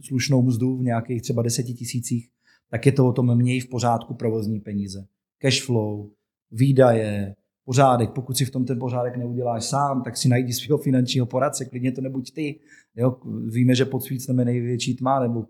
slušnou 0.00 0.42
mzdu 0.42 0.76
v 0.76 0.82
nějakých 0.82 1.22
třeba 1.22 1.42
deseti 1.42 1.74
tisících, 1.74 2.28
tak 2.70 2.86
je 2.86 2.92
to 2.92 3.08
o 3.08 3.12
tom 3.12 3.36
měj 3.36 3.60
v 3.60 3.68
pořádku 3.68 4.14
provozní 4.14 4.60
peníze. 4.60 5.06
Cash 5.38 5.62
flow, 5.66 6.10
výdaje, 6.50 7.34
pořádek. 7.64 8.10
Pokud 8.10 8.36
si 8.36 8.44
v 8.44 8.50
tom 8.50 8.64
ten 8.64 8.78
pořádek 8.78 9.16
neuděláš 9.16 9.64
sám, 9.64 10.02
tak 10.02 10.16
si 10.16 10.28
najdi 10.28 10.52
svého 10.52 10.78
finančního 10.78 11.26
poradce, 11.26 11.64
klidně 11.64 11.92
to 11.92 12.00
nebuď 12.00 12.32
ty. 12.34 12.60
Jo? 12.96 13.16
Víme, 13.46 13.74
že 13.74 13.84
pod 13.84 14.04
svícneme 14.04 14.44
největší 14.44 14.96
tma, 14.96 15.20
nebo 15.20 15.44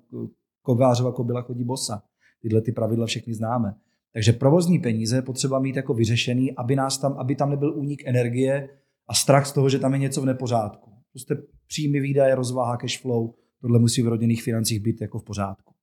kovářova 0.63 1.13
kobila 1.13 1.43
chodí 1.43 1.65
bosa. 1.65 2.03
Tyhle 2.43 2.63
ty 2.63 2.73
pravidla 2.73 3.07
všechny 3.07 3.35
známe. 3.35 3.75
Takže 4.13 4.33
provozní 4.33 4.79
peníze 4.79 5.17
je 5.17 5.23
potřeba 5.23 5.59
mít 5.59 5.77
jako 5.77 5.95
vyřešený, 5.95 6.57
aby, 6.57 6.77
nás 6.77 6.99
tam, 6.99 7.13
aby 7.13 7.35
tam 7.37 7.51
nebyl 7.51 7.75
únik 7.79 8.03
energie 8.07 8.69
a 9.09 9.15
strach 9.15 9.47
z 9.47 9.53
toho, 9.53 9.69
že 9.69 9.79
tam 9.79 9.93
je 9.93 9.99
něco 9.99 10.23
v 10.23 10.27
nepořádku. 10.27 10.91
Prostě 11.13 11.37
příjmy, 11.67 12.01
výdaje, 12.01 12.35
rozvaha, 12.35 12.77
cash 12.77 13.01
flow, 13.01 13.35
tohle 13.61 13.79
musí 13.79 14.03
v 14.03 14.09
rodinných 14.09 14.43
financích 14.43 14.81
být 14.81 15.01
jako 15.01 15.19
v 15.19 15.25
pořádku. 15.25 15.75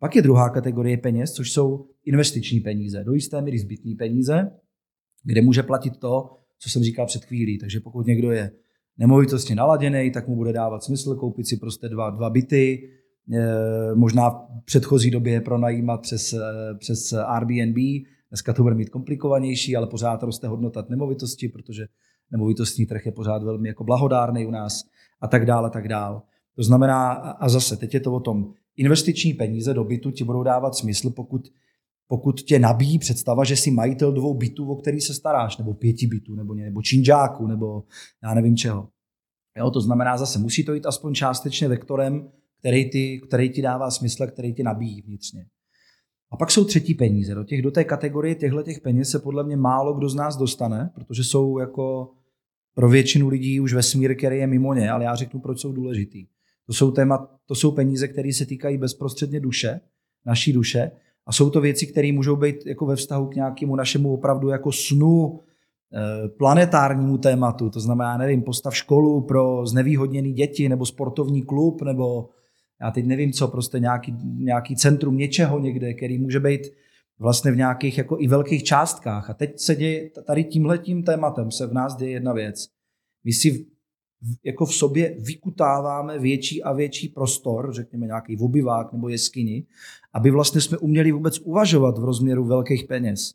Pak 0.00 0.16
je 0.16 0.22
druhá 0.22 0.50
kategorie 0.50 0.96
peněz, 0.96 1.32
což 1.32 1.52
jsou 1.52 1.86
investiční 2.04 2.60
peníze, 2.60 3.04
do 3.04 3.12
jisté 3.12 3.42
míry 3.42 3.58
zbytné 3.58 3.94
peníze, 3.98 4.50
kde 5.24 5.42
může 5.42 5.62
platit 5.62 5.96
to, 5.96 6.30
co 6.58 6.70
jsem 6.70 6.82
říkal 6.82 7.06
před 7.06 7.24
chvílí. 7.24 7.58
Takže 7.58 7.80
pokud 7.80 8.06
někdo 8.06 8.30
je 8.30 8.50
nemovitostně 8.98 9.54
naladěný, 9.54 10.10
tak 10.10 10.28
mu 10.28 10.36
bude 10.36 10.52
dávat 10.52 10.84
smysl 10.84 11.14
koupit 11.14 11.46
si 11.46 11.56
prostě 11.56 11.88
dva, 11.88 12.10
dva 12.10 12.30
byty, 12.30 12.90
možná 13.94 14.30
v 14.30 14.64
předchozí 14.64 15.10
době 15.10 15.40
pronajímat 15.40 16.00
přes, 16.00 16.32
eh, 16.32 16.74
přes 16.78 17.12
Airbnb. 17.12 17.76
Dneska 18.28 18.52
to 18.52 18.62
bude 18.62 18.74
mít 18.74 18.90
komplikovanější, 18.90 19.76
ale 19.76 19.86
pořád 19.86 20.22
roste 20.22 20.48
hodnota 20.48 20.86
nemovitosti, 20.88 21.48
protože 21.48 21.86
nemovitostní 22.30 22.86
trh 22.86 23.06
je 23.06 23.12
pořád 23.12 23.42
velmi 23.42 23.68
jako 23.68 23.84
blahodárný 23.84 24.46
u 24.46 24.50
nás 24.50 24.82
a 25.20 25.28
tak 25.28 25.46
dále, 25.46 25.66
a 25.66 25.70
tak 25.70 25.88
dále. 25.88 26.20
To 26.56 26.62
znamená, 26.62 27.12
a 27.12 27.48
zase, 27.48 27.76
teď 27.76 27.94
je 27.94 28.00
to 28.00 28.14
o 28.14 28.20
tom, 28.20 28.52
investiční 28.76 29.34
peníze 29.34 29.74
do 29.74 29.84
bytu 29.84 30.10
ti 30.10 30.24
budou 30.24 30.42
dávat 30.42 30.74
smysl, 30.74 31.10
pokud 31.10 31.48
pokud 32.08 32.40
tě 32.40 32.58
nabíjí 32.58 32.98
představa, 32.98 33.44
že 33.44 33.56
jsi 33.56 33.70
majitel 33.70 34.12
dvou 34.12 34.34
bytů, 34.34 34.70
o 34.70 34.76
který 34.76 35.00
se 35.00 35.14
staráš, 35.14 35.58
nebo 35.58 35.74
pěti 35.74 36.06
bytů, 36.06 36.34
nebo, 36.34 36.54
nebo 36.54 36.82
činžáků, 36.82 37.46
nebo 37.46 37.84
já 38.22 38.34
nevím 38.34 38.56
čeho. 38.56 38.88
Jo, 39.58 39.70
to 39.70 39.80
znamená 39.80 40.16
zase, 40.16 40.38
musí 40.38 40.64
to 40.64 40.74
jít 40.74 40.86
aspoň 40.86 41.14
částečně 41.14 41.68
vektorem, 41.68 42.30
který 42.58 42.90
ti, 42.90 43.20
který 43.28 43.50
ti 43.50 43.62
dává 43.62 43.90
smysl, 43.90 44.26
který 44.26 44.54
ti 44.54 44.62
nabíjí 44.62 45.02
vnitřně. 45.02 45.46
A 46.30 46.36
pak 46.36 46.50
jsou 46.50 46.64
třetí 46.64 46.94
peníze. 46.94 47.34
Do, 47.34 47.44
těch, 47.44 47.62
do 47.62 47.70
té 47.70 47.84
kategorie 47.84 48.34
těchto 48.34 48.62
těch 48.62 48.80
peněz 48.80 49.10
se 49.10 49.18
podle 49.18 49.44
mě 49.44 49.56
málo 49.56 49.94
kdo 49.94 50.08
z 50.08 50.14
nás 50.14 50.36
dostane, 50.36 50.90
protože 50.94 51.24
jsou 51.24 51.58
jako 51.58 52.10
pro 52.74 52.88
většinu 52.88 53.28
lidí 53.28 53.60
už 53.60 53.74
vesmír, 53.74 54.16
který 54.16 54.38
je 54.38 54.46
mimo 54.46 54.74
ně, 54.74 54.90
ale 54.90 55.04
já 55.04 55.14
řeknu, 55.14 55.40
proč 55.40 55.60
jsou 55.60 55.72
důležitý. 55.72 56.26
To 56.66 56.72
jsou, 56.72 56.90
téma, 56.90 57.38
to 57.46 57.54
jsou 57.54 57.72
peníze, 57.72 58.08
které 58.08 58.32
se 58.32 58.46
týkají 58.46 58.78
bezprostředně 58.78 59.40
duše, 59.40 59.80
naší 60.26 60.52
duše, 60.52 60.90
a 61.26 61.32
jsou 61.32 61.50
to 61.50 61.60
věci, 61.60 61.86
které 61.86 62.12
můžou 62.12 62.36
být 62.36 62.66
jako 62.66 62.86
ve 62.86 62.96
vztahu 62.96 63.26
k 63.26 63.34
nějakému 63.34 63.76
našemu 63.76 64.12
opravdu 64.14 64.48
jako 64.48 64.72
snu, 64.72 65.40
eh, 65.94 66.28
planetárnímu 66.28 67.18
tématu, 67.18 67.70
to 67.70 67.80
znamená, 67.80 68.16
nevím, 68.16 68.42
postav 68.42 68.76
školu 68.76 69.20
pro 69.20 69.66
znevýhodněné 69.66 70.32
děti, 70.32 70.68
nebo 70.68 70.86
sportovní 70.86 71.42
klub, 71.42 71.82
nebo 71.82 72.28
já 72.80 72.90
teď 72.90 73.06
nevím 73.06 73.32
co, 73.32 73.48
prostě 73.48 73.78
nějaký, 73.78 74.14
nějaký 74.38 74.76
centrum 74.76 75.16
něčeho 75.16 75.58
někde, 75.58 75.94
který 75.94 76.18
může 76.18 76.40
být 76.40 76.60
vlastně 77.18 77.52
v 77.52 77.56
nějakých 77.56 77.98
jako 77.98 78.16
i 78.20 78.28
velkých 78.28 78.64
částkách. 78.64 79.30
A 79.30 79.34
teď 79.34 79.58
se 79.58 79.74
děje, 79.74 80.10
tady 80.26 80.44
tímhletím 80.44 81.02
tématem 81.02 81.50
se 81.50 81.66
v 81.66 81.72
nás 81.72 81.96
děje 81.96 82.10
jedna 82.10 82.32
věc. 82.32 82.68
My 83.24 83.32
si 83.32 83.66
jako 84.44 84.66
v 84.66 84.74
sobě 84.74 85.16
vykutáváme 85.18 86.18
větší 86.18 86.62
a 86.62 86.72
větší 86.72 87.08
prostor, 87.08 87.74
řekněme 87.74 88.06
nějaký 88.06 88.36
obyvák 88.38 88.92
nebo 88.92 89.08
jeskyni, 89.08 89.66
aby 90.14 90.30
vlastně 90.30 90.60
jsme 90.60 90.78
uměli 90.78 91.12
vůbec 91.12 91.38
uvažovat 91.38 91.98
v 91.98 92.04
rozměru 92.04 92.44
velkých 92.44 92.84
peněz. 92.84 93.34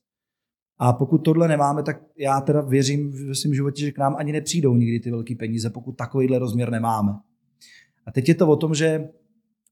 A 0.80 0.94
pokud 0.94 1.18
tohle 1.18 1.48
nemáme, 1.48 1.84
tak 1.84 2.02
já 2.18 2.42
teda 2.42 2.62
věřím 2.62 3.28
ve 3.28 3.36
svém 3.36 3.54
životě, 3.54 3.82
že 3.82 3.92
k 3.92 3.98
nám 3.98 4.16
ani 4.18 4.32
nepřijdou 4.32 4.76
nikdy 4.76 5.00
ty 5.00 5.12
velké 5.12 5.36
peníze, 5.36 5.70
pokud 5.70 5.92
takovýhle 5.92 6.40
rozměr 6.40 6.72
nemáme. 6.72 7.12
A 8.06 8.12
teď 8.12 8.30
je 8.30 8.36
to 8.36 8.48
o 8.48 8.56
tom, 8.56 8.76
že 8.76 9.10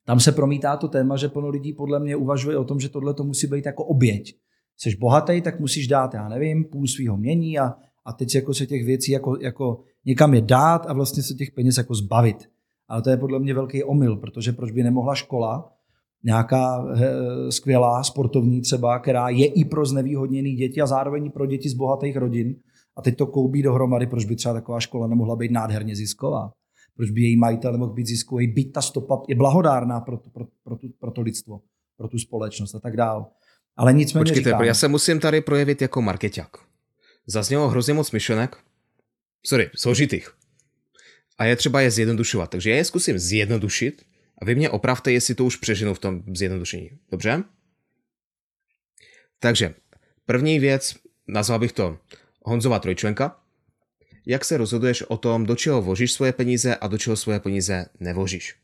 tam 0.10 0.19
se 0.19 0.32
promítá 0.32 0.78
to 0.78 0.88
téma, 0.88 1.17
že 1.17 1.30
plno 1.30 1.50
lidí 1.50 1.74
podle 1.74 2.00
mě 2.00 2.15
uvažuje 2.15 2.58
o 2.58 2.63
tom, 2.63 2.80
že 2.80 2.89
tohle 2.89 3.13
to 3.13 3.24
musí 3.24 3.48
být 3.48 3.65
jako 3.65 3.86
oběť. 3.86 4.36
Jsi 4.78 4.95
bohatý, 4.95 5.41
tak 5.41 5.60
musíš 5.60 5.88
dát, 5.88 6.13
já 6.13 6.30
nevím, 6.30 6.65
půl 6.65 6.88
svého 6.88 7.17
mění 7.17 7.60
a, 7.60 7.74
a 8.06 8.13
teď 8.13 8.36
jako 8.36 8.54
se 8.54 8.65
těch 8.65 8.86
věcí 8.86 9.12
jako, 9.12 9.38
jako 9.41 9.80
někam 10.06 10.34
je 10.34 10.41
dát 10.41 10.86
a 10.88 10.93
vlastně 10.93 11.24
se 11.24 11.34
těch 11.34 11.52
peněz 11.52 11.78
jako 11.78 11.95
zbavit. 11.95 12.50
Ale 12.88 13.02
to 13.02 13.10
je 13.10 13.17
podle 13.17 13.39
mě 13.39 13.54
velký 13.54 13.84
omyl, 13.84 14.15
protože 14.15 14.52
proč 14.52 14.72
by 14.72 14.84
nemohla 14.84 15.15
škola, 15.15 15.72
nějaká 16.24 16.86
skvělá 17.50 18.04
sportovní 18.04 18.62
třeba, 18.62 19.00
která 19.00 19.30
je 19.30 19.45
i 19.45 19.65
pro 19.65 19.86
znevýhodněné 19.86 20.50
děti 20.50 20.82
a 20.82 20.86
zároveň 20.86 21.32
pro 21.32 21.45
děti 21.45 21.69
z 21.69 21.74
bohatých 21.74 22.17
rodin, 22.17 22.56
a 22.98 23.02
teď 23.02 23.17
to 23.17 23.28
koubí 23.28 23.62
dohromady, 23.62 24.08
proč 24.08 24.26
by 24.26 24.36
třeba 24.36 24.54
taková 24.54 24.80
škola 24.80 25.08
nemohla 25.08 25.36
být 25.36 25.52
nádherně 25.52 25.95
zisková 25.95 26.52
proč 26.99 27.12
by 27.12 27.21
její 27.21 27.38
majitel 27.38 27.71
nemohl 27.71 27.93
být 27.93 28.07
ziskový, 28.07 28.47
byť 28.47 28.73
ta 28.73 28.81
stopa 28.81 29.21
je 29.27 29.35
blahodárná 29.35 29.99
pro, 29.99 30.17
to, 30.17 30.29
pro, 30.29 30.45
pro, 30.63 30.75
tu, 30.75 30.89
pro 30.99 31.12
to 31.12 31.21
lidstvo, 31.21 31.62
pro 31.97 32.07
tu 32.07 32.19
společnost 32.19 32.75
a 32.75 32.79
tak 32.79 32.97
dál. 32.97 33.31
Ale 33.77 33.93
nicméně 33.93 34.21
Počkejte, 34.21 34.49
říkám, 34.49 34.63
já 34.63 34.73
se 34.73 34.88
musím 34.88 35.19
tady 35.19 35.41
projevit 35.41 35.81
jako 35.81 36.01
marketák. 36.01 36.57
Zaznělo 37.25 37.69
hrozně 37.69 37.93
moc 37.93 38.12
myšlenek, 38.12 38.57
sorry, 39.45 39.69
složitých. 39.75 40.31
A 41.38 41.45
je 41.45 41.55
třeba 41.55 41.81
je 41.81 41.91
zjednodušovat. 41.91 42.49
Takže 42.49 42.69
já 42.69 42.75
je 42.75 42.85
zkusím 42.85 43.19
zjednodušit 43.19 44.05
a 44.41 44.45
vy 44.45 44.55
mě 44.55 44.69
opravte, 44.69 45.12
jestli 45.12 45.35
to 45.35 45.45
už 45.45 45.55
přeženu 45.55 45.93
v 45.93 45.99
tom 45.99 46.23
zjednodušení. 46.35 46.89
Dobře? 47.12 47.43
Takže 49.39 49.75
první 50.25 50.59
věc, 50.59 50.95
nazval 51.27 51.59
bych 51.59 51.71
to 51.71 51.97
Honzova 52.43 52.79
trojčlenka 52.79 53.39
jak 54.29 54.45
se 54.45 54.57
rozhoduješ 54.57 55.01
o 55.01 55.17
tom, 55.17 55.45
do 55.45 55.55
čeho 55.55 55.81
vožíš 55.81 56.11
svoje 56.11 56.33
peníze 56.33 56.75
a 56.75 56.87
do 56.87 56.97
čeho 56.97 57.17
svoje 57.17 57.39
peníze 57.39 57.85
nevožíš. 57.99 58.55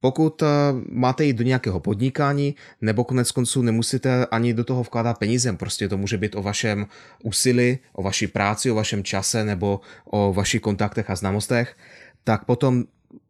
Pokud 0.00 0.42
eh, 0.42 0.46
máte 0.88 1.24
jít 1.24 1.36
do 1.36 1.44
nějakého 1.44 1.80
podnikání, 1.80 2.54
nebo 2.80 3.04
konec 3.04 3.30
konců 3.30 3.62
nemusíte 3.62 4.26
ani 4.26 4.54
do 4.54 4.64
toho 4.64 4.82
vkládat 4.82 5.18
peníze, 5.18 5.52
prostě 5.52 5.88
to 5.88 5.96
může 5.98 6.18
být 6.18 6.34
o 6.34 6.42
vašem 6.42 6.86
úsilí, 7.22 7.78
o 7.92 8.02
vaší 8.02 8.26
práci, 8.26 8.70
o 8.70 8.74
vašem 8.74 9.04
čase 9.04 9.44
nebo 9.44 9.80
o 10.04 10.32
vašich 10.32 10.60
kontaktech 10.60 11.10
a 11.10 11.16
známostech, 11.16 11.76
tak 12.24 12.44
potom 12.44 12.84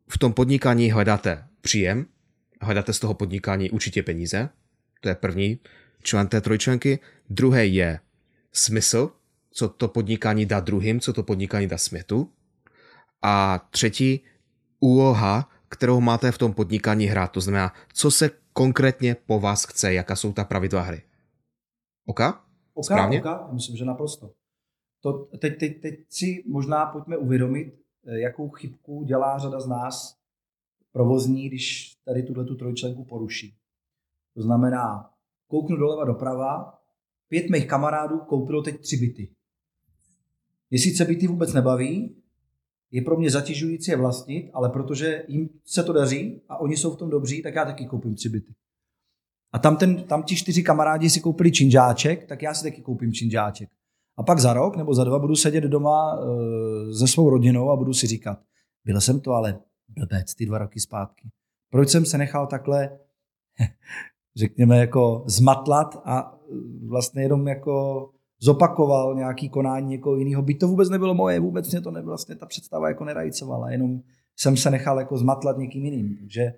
v 0.08 0.18
tom 0.18 0.32
podnikání 0.32 0.90
hledáte 0.90 1.44
příjem, 1.60 2.06
hledáte 2.60 2.92
z 2.92 2.98
toho 2.98 3.14
podnikání 3.14 3.70
určitě 3.70 4.02
peníze, 4.02 4.48
to 5.00 5.08
je 5.08 5.14
první 5.14 5.58
člen 6.02 6.26
té 6.26 6.40
trojčlenky. 6.40 6.98
Druhé 7.30 7.66
je 7.66 7.98
smysl, 8.52 9.10
co 9.52 9.68
to 9.68 9.88
podnikání 9.88 10.46
dá 10.46 10.60
druhým, 10.60 11.00
co 11.00 11.12
to 11.12 11.22
podnikání 11.22 11.66
dá 11.66 11.78
smětu. 11.78 12.30
A 13.22 13.58
třetí, 13.70 14.20
úloha, 14.80 15.48
kterou 15.68 16.00
máte 16.00 16.32
v 16.32 16.38
tom 16.38 16.52
podnikání 16.52 17.06
hrát. 17.06 17.32
To 17.32 17.40
znamená, 17.40 17.72
co 17.92 18.10
se 18.10 18.30
konkrétně 18.52 19.16
po 19.26 19.40
vás 19.40 19.64
chce, 19.64 19.94
jaká 19.94 20.16
jsou 20.16 20.32
ta 20.32 20.44
pravidla 20.44 20.80
hry. 20.80 21.02
OK? 22.06 22.20
OK, 22.74 22.84
Správně? 22.84 23.22
OK, 23.22 23.52
myslím, 23.52 23.76
že 23.76 23.84
naprosto. 23.84 24.30
To, 25.00 25.12
teď, 25.12 25.58
teď, 25.58 25.80
teď 25.82 25.94
si 26.08 26.44
možná 26.46 26.86
pojďme 26.86 27.16
uvědomit, 27.16 27.74
eh, 28.06 28.20
jakou 28.20 28.50
chybku 28.50 29.04
dělá 29.04 29.38
řada 29.38 29.60
z 29.60 29.68
nás 29.68 30.16
provozní, 30.92 31.48
když 31.48 31.96
tady 32.04 32.22
tuhle 32.22 32.44
tu 32.44 32.54
trojčlenku 32.54 33.04
poruší. 33.04 33.56
To 34.34 34.42
znamená, 34.42 35.10
kouknu 35.48 35.76
doleva 35.76 36.04
doprava, 36.04 36.78
pět 37.28 37.50
mých 37.50 37.66
kamarádů 37.66 38.18
koupilo 38.18 38.62
teď 38.62 38.80
tři 38.80 38.96
byty. 38.96 39.34
Mě 40.72 40.78
sice 40.78 41.04
byty 41.04 41.26
vůbec 41.26 41.52
nebaví, 41.52 42.16
je 42.90 43.02
pro 43.02 43.16
mě 43.16 43.30
zatěžující 43.30 43.90
je 43.90 43.96
vlastnit, 43.96 44.50
ale 44.52 44.68
protože 44.68 45.24
jim 45.28 45.48
se 45.64 45.82
to 45.82 45.92
daří 45.92 46.40
a 46.48 46.56
oni 46.56 46.76
jsou 46.76 46.94
v 46.94 46.96
tom 46.96 47.10
dobří, 47.10 47.42
tak 47.42 47.54
já 47.54 47.64
taky 47.64 47.86
koupím 47.86 48.14
tři 48.14 48.28
byty. 48.28 48.54
A 49.52 49.58
tam, 49.58 49.76
ten, 49.76 50.04
tam 50.04 50.22
ti 50.22 50.36
čtyři 50.36 50.62
kamarádi 50.62 51.10
si 51.10 51.20
koupili 51.20 51.52
činžáček, 51.52 52.26
tak 52.26 52.42
já 52.42 52.54
si 52.54 52.64
taky 52.64 52.82
koupím 52.82 53.12
činžáček. 53.12 53.68
A 54.16 54.22
pak 54.22 54.38
za 54.38 54.52
rok 54.52 54.76
nebo 54.76 54.94
za 54.94 55.04
dva 55.04 55.18
budu 55.18 55.36
sedět 55.36 55.64
doma 55.64 56.18
e, 56.90 56.94
se 56.94 57.08
svou 57.08 57.30
rodinou 57.30 57.70
a 57.70 57.76
budu 57.76 57.94
si 57.94 58.06
říkat, 58.06 58.38
byl 58.84 59.00
jsem 59.00 59.20
to 59.20 59.32
ale 59.32 59.60
blbec 59.88 60.34
ty 60.34 60.46
dva 60.46 60.58
roky 60.58 60.80
zpátky. 60.80 61.28
Proč 61.70 61.88
jsem 61.88 62.06
se 62.06 62.18
nechal 62.18 62.46
takhle, 62.46 62.98
řekněme, 64.36 64.78
jako 64.78 65.24
zmatlat 65.26 66.02
a 66.04 66.38
vlastně 66.86 67.22
jenom 67.22 67.48
jako 67.48 68.08
zopakoval 68.42 69.14
nějaký 69.14 69.48
konání 69.48 69.88
někoho 69.88 70.16
jiného. 70.16 70.42
Byť 70.42 70.58
to 70.58 70.68
vůbec 70.68 70.90
nebylo 70.90 71.14
moje, 71.14 71.40
vůbec 71.40 71.70
mě 71.70 71.80
to 71.80 71.90
nebylo, 71.90 72.10
vlastně 72.10 72.36
ta 72.36 72.46
představa 72.46 72.88
jako 72.88 73.04
nerajcovala, 73.04 73.70
jenom 73.70 74.00
jsem 74.36 74.56
se 74.56 74.70
nechal 74.70 74.98
jako 74.98 75.18
zmatlat 75.18 75.58
někým 75.58 75.84
jiným. 75.84 76.16
Takže, 76.16 76.52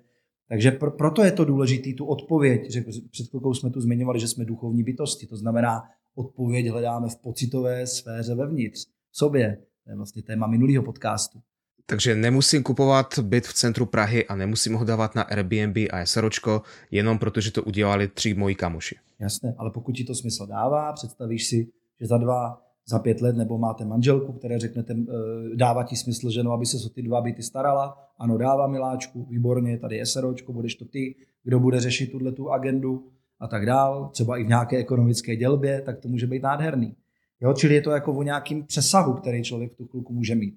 takže 0.49 0.71
pro, 0.71 0.91
proto 0.91 1.23
je 1.23 1.31
to 1.31 1.45
důležité, 1.45 1.93
tu 1.93 2.05
odpověď, 2.05 2.71
že 2.71 2.83
před 3.11 3.29
chvilkou 3.29 3.53
jsme 3.53 3.69
tu 3.69 3.81
zmiňovali, 3.81 4.19
že 4.19 4.27
jsme 4.27 4.45
duchovní 4.45 4.83
bytosti, 4.83 5.27
to 5.27 5.37
znamená, 5.37 5.83
odpověď 6.15 6.67
hledáme 6.67 7.09
v 7.09 7.15
pocitové 7.15 7.87
sféře 7.87 8.35
vevnitř, 8.35 8.85
v 9.11 9.17
sobě. 9.17 9.57
To 9.83 9.89
je 9.89 9.95
vlastně 9.95 10.21
téma 10.21 10.47
minulého 10.47 10.83
podcastu. 10.83 11.39
Takže 11.87 12.15
nemusím 12.15 12.63
kupovat 12.63 13.19
byt 13.19 13.47
v 13.47 13.53
centru 13.53 13.85
Prahy 13.85 14.27
a 14.27 14.35
nemusím 14.35 14.73
ho 14.73 14.85
dávat 14.85 15.15
na 15.15 15.21
Airbnb 15.21 15.77
a 15.91 16.05
SROčko, 16.05 16.61
jenom 16.91 17.19
protože 17.19 17.51
to 17.51 17.63
udělali 17.63 18.07
tři 18.07 18.33
moji 18.33 18.55
kamoši. 18.55 18.95
Jasné, 19.19 19.55
ale 19.57 19.71
pokud 19.71 19.91
ti 19.91 20.03
to 20.03 20.15
smysl 20.15 20.45
dává, 20.45 20.93
představíš 20.93 21.47
si, 21.47 21.67
že 22.01 22.07
za 22.07 22.17
dva, 22.17 22.61
za 22.87 22.99
pět 22.99 23.21
let, 23.21 23.35
nebo 23.35 23.57
máte 23.57 23.85
manželku, 23.85 24.33
které 24.33 24.59
řeknete, 24.59 24.93
eh, 24.93 25.55
dává 25.55 25.83
ti 25.83 25.95
smysl, 25.95 26.29
že 26.29 26.43
no, 26.43 26.51
aby 26.51 26.65
se 26.65 26.77
o 26.85 26.89
ty 26.89 27.01
dva 27.01 27.21
byty 27.21 27.43
starala, 27.43 27.97
ano, 28.19 28.37
dává 28.37 28.67
miláčku, 28.67 29.25
výborně, 29.29 29.79
tady 29.79 30.05
SROčko, 30.05 30.53
budeš 30.53 30.75
to 30.75 30.85
ty, 30.85 31.15
kdo 31.43 31.59
bude 31.59 31.79
řešit 31.79 32.11
tuhle 32.11 32.31
tu 32.31 32.51
agendu 32.51 33.07
a 33.39 33.47
tak 33.47 33.65
dál, 33.65 34.09
třeba 34.13 34.37
i 34.37 34.43
v 34.43 34.47
nějaké 34.47 34.77
ekonomické 34.77 35.35
dělbě, 35.35 35.81
tak 35.81 35.99
to 35.99 36.07
může 36.07 36.27
být 36.27 36.43
nádherný. 36.43 36.95
Jo, 37.41 37.53
čili 37.53 37.75
je 37.75 37.81
to 37.81 37.91
jako 37.91 38.13
o 38.13 38.23
nějakým 38.23 38.65
přesahu, 38.65 39.13
který 39.13 39.43
člověk 39.43 39.75
tu 39.75 39.87
chvilku 39.87 40.13
může 40.13 40.35
mít. 40.35 40.55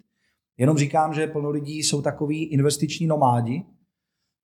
Jenom 0.59 0.79
říkám, 0.79 1.15
že 1.15 1.27
plno 1.27 1.51
lidí 1.51 1.79
jsou 1.79 2.03
takový 2.03 2.45
investiční 2.45 3.07
nomádi, 3.07 3.65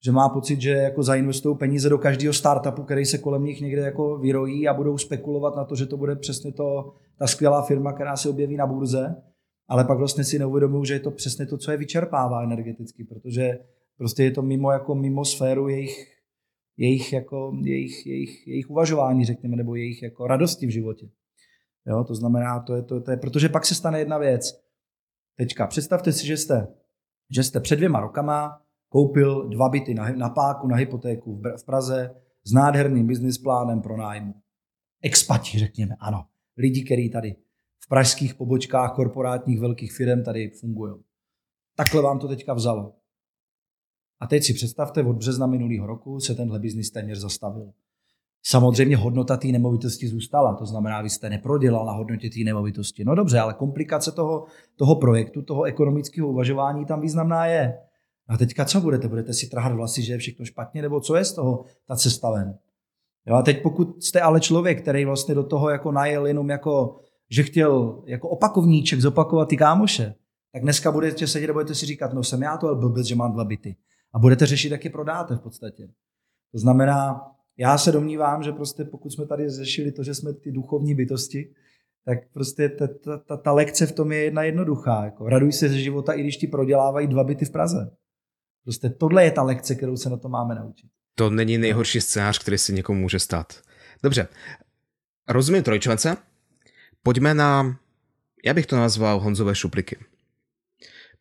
že 0.05 0.13
má 0.13 0.29
pocit, 0.29 0.61
že 0.61 0.71
jako 0.71 1.03
zainvestují 1.03 1.57
peníze 1.57 1.89
do 1.89 1.99
každého 1.99 2.35
startupu, 2.35 2.83
který 2.83 3.05
se 3.05 3.19
kolem 3.19 3.45
nich 3.45 3.61
někde 3.61 3.83
jako 3.83 4.19
vyrojí 4.19 4.69
a 4.69 4.75
budou 4.75 4.99
spekulovat 4.99 5.57
na 5.57 5.65
to, 5.65 5.75
že 5.75 5.87
to 5.87 5.97
bude 5.97 6.17
přesně 6.17 6.53
to, 6.53 6.95
ta 7.19 7.27
skvělá 7.27 7.63
firma, 7.63 7.93
která 7.93 8.17
se 8.17 8.29
objeví 8.29 8.57
na 8.57 8.67
burze, 8.67 9.15
ale 9.69 9.85
pak 9.85 9.99
vlastně 9.99 10.25
si 10.25 10.39
neuvědomují, 10.39 10.87
že 10.87 10.95
je 10.95 11.01
to 11.01 11.11
přesně 11.11 11.47
to, 11.47 11.59
co 11.59 11.71
je 11.71 11.77
vyčerpává 11.77 12.43
energeticky, 12.43 13.05
protože 13.05 13.59
prostě 13.99 14.25
je 14.25 14.31
to 14.31 14.43
mimo 14.43 14.73
jako 14.73 14.95
mimo 14.95 15.25
sféru 15.25 15.69
jejich, 15.69 16.15
jejich, 16.77 17.13
jako, 17.13 17.53
jejich, 17.63 18.07
jejich, 18.07 18.47
jejich 18.47 18.71
uvažování, 18.71 19.25
řekněme, 19.25 19.57
nebo 19.57 19.75
jejich 19.75 20.03
jako 20.03 20.27
radosti 20.27 20.67
v 20.67 20.71
životě. 20.71 21.09
Jo, 21.87 22.05
to 22.05 22.15
znamená, 22.15 22.61
to 22.61 22.75
je, 22.75 22.83
to, 22.83 23.01
to 23.01 23.11
je, 23.11 23.17
protože 23.17 23.49
pak 23.49 23.67
se 23.67 23.75
stane 23.75 23.99
jedna 23.99 24.19
věc. 24.19 24.64
Teďka, 25.37 25.67
představte 25.67 26.13
si, 26.13 26.27
že 26.27 26.37
jste, 26.37 26.69
že 27.31 27.43
jste 27.43 27.61
před 27.61 27.77
dvěma 27.77 28.01
rokama 28.01 28.63
koupil 28.89 29.49
dva 29.49 29.69
byty 29.69 29.95
na, 29.95 30.13
na 30.13 30.29
páku, 30.31 30.69
na 30.69 30.77
hypotéku 30.77 31.37
v, 31.37 31.57
v 31.57 31.65
Praze 31.65 32.15
s 32.45 32.53
nádherným 32.53 33.07
business 33.07 33.39
plánem 33.39 33.83
pro 33.83 33.97
nájmu. 33.97 34.35
Expati, 35.03 35.59
řekněme, 35.59 35.95
ano. 36.01 36.27
Lidi, 36.57 36.85
kteří 36.85 37.11
tady 37.11 37.37
v 37.85 37.89
pražských 37.89 38.35
pobočkách 38.35 38.95
korporátních 38.95 39.61
velkých 39.61 39.93
firm 39.93 40.25
tady 40.25 40.51
fungují. 40.51 40.95
Takhle 41.77 42.03
vám 42.03 42.19
to 42.19 42.29
teďka 42.29 42.55
vzalo. 42.55 42.97
A 44.21 44.27
teď 44.27 44.45
si 44.45 44.55
představte, 44.55 45.03
od 45.03 45.17
března 45.17 45.47
minulého 45.47 45.87
roku 45.87 46.21
se 46.21 46.35
tenhle 46.35 46.59
biznis 46.59 46.91
téměř 46.91 47.19
zastavil. 47.19 47.73
Samozřejmě 48.47 48.97
hodnota 48.97 49.37
té 49.37 49.49
nemovitosti 49.49 50.09
zůstala, 50.09 50.55
to 50.55 50.67
znamená, 50.67 51.03
vy 51.03 51.11
jste 51.11 51.31
neprodělal 51.31 51.87
na 51.87 51.93
hodnotě 51.93 52.31
té 52.31 52.41
nemovitosti. 52.45 53.05
No 53.05 53.15
dobře, 53.15 53.39
ale 53.39 53.55
komplikace 53.55 54.13
toho, 54.13 54.45
toho 54.77 54.97
projektu, 54.97 55.43
toho 55.43 55.63
ekonomického 55.63 56.29
uvažování 56.29 56.87
tam 56.87 57.01
významná 57.01 57.47
je. 57.47 57.79
A 58.29 58.37
teďka 58.37 58.65
co 58.65 58.81
budete? 58.81 59.09
Budete 59.09 59.35
si 59.35 59.47
trhat 59.47 59.73
vlasy, 59.73 60.03
že 60.03 60.13
je 60.13 60.19
všechno 60.19 60.45
špatně, 60.45 60.83
nebo 60.83 61.01
co 61.01 61.17
je 61.17 61.25
z 61.25 61.33
toho 61.33 61.65
ta 61.87 61.97
cesta 61.97 62.31
ven? 62.31 62.59
Jo, 63.27 63.35
a 63.35 63.43
teď 63.43 63.63
pokud 63.63 64.05
jste 64.05 64.21
ale 64.21 64.41
člověk, 64.41 64.83
který 64.83 65.05
vlastně 65.05 65.35
do 65.35 65.43
toho 65.45 65.71
jako 65.71 65.93
najel 65.93 66.27
jenom 66.27 66.51
jako, 66.51 67.01
že 67.31 67.43
chtěl 67.43 68.03
jako 68.07 68.29
opakovníček 68.29 69.01
zopakovat 69.01 69.49
ty 69.49 69.57
kámoše, 69.57 70.15
tak 70.53 70.63
dneska 70.63 70.93
budete 70.93 71.27
sedět 71.27 71.51
a 71.51 71.53
budete 71.53 71.75
si 71.75 71.87
říkat, 71.87 72.13
no 72.13 72.23
jsem 72.25 72.43
já 72.43 72.57
to 72.57 72.75
blbec, 72.75 73.07
že 73.07 73.15
mám 73.15 73.33
dva 73.33 73.45
byty. 73.45 73.77
A 74.13 74.19
budete 74.19 74.47
řešit, 74.47 74.73
jak 74.73 74.85
je 74.85 74.91
prodáte 74.91 75.37
v 75.37 75.41
podstatě. 75.41 75.89
To 76.53 76.59
znamená, 76.59 77.34
já 77.57 77.79
se 77.79 77.93
domnívám, 77.93 78.43
že 78.43 78.53
prostě 78.53 78.85
pokud 78.85 79.11
jsme 79.11 79.27
tady 79.27 79.51
řešili 79.51 79.93
to, 79.93 80.03
že 80.03 80.15
jsme 80.15 80.33
ty 80.33 80.53
duchovní 80.53 80.95
bytosti, 80.95 81.55
tak 82.05 82.19
prostě 82.33 82.69
ta, 82.69 82.87
ta, 83.05 83.19
ta, 83.19 83.37
ta 83.37 83.53
lekce 83.53 83.87
v 83.87 83.93
tom 83.93 84.13
je 84.13 84.19
jedna 84.19 84.43
jednoduchá. 84.43 85.05
Jako 85.05 85.29
raduj 85.29 85.53
se 85.53 85.69
ze 85.69 85.79
života, 85.79 86.13
i 86.13 86.21
když 86.21 86.37
ti 86.37 86.47
prodělávají 86.47 87.07
dva 87.07 87.25
byty 87.25 87.45
v 87.45 87.51
Praze. 87.51 87.91
Prostě 88.65 88.91
tohle 88.91 89.25
je 89.25 89.31
ta 89.31 89.43
lekce, 89.43 89.75
kterou 89.75 89.97
se 89.97 90.11
na 90.11 90.17
to 90.17 90.29
máme 90.29 90.55
naučit. 90.55 90.91
To 91.15 91.31
není 91.31 91.59
nejhorší 91.59 92.01
scénář, 92.01 92.39
který 92.39 92.59
si 92.59 92.73
někomu 92.73 93.01
může 93.01 93.19
stát. 93.19 93.53
Dobře, 94.03 94.29
rozumím 95.29 95.63
trojčlence. 95.63 96.17
Pojďme 97.03 97.35
na, 97.35 97.79
já 98.45 98.55
bych 98.55 98.67
to 98.67 98.77
nazval 98.77 99.21
Honzové 99.21 99.55
šupliky. 99.55 99.97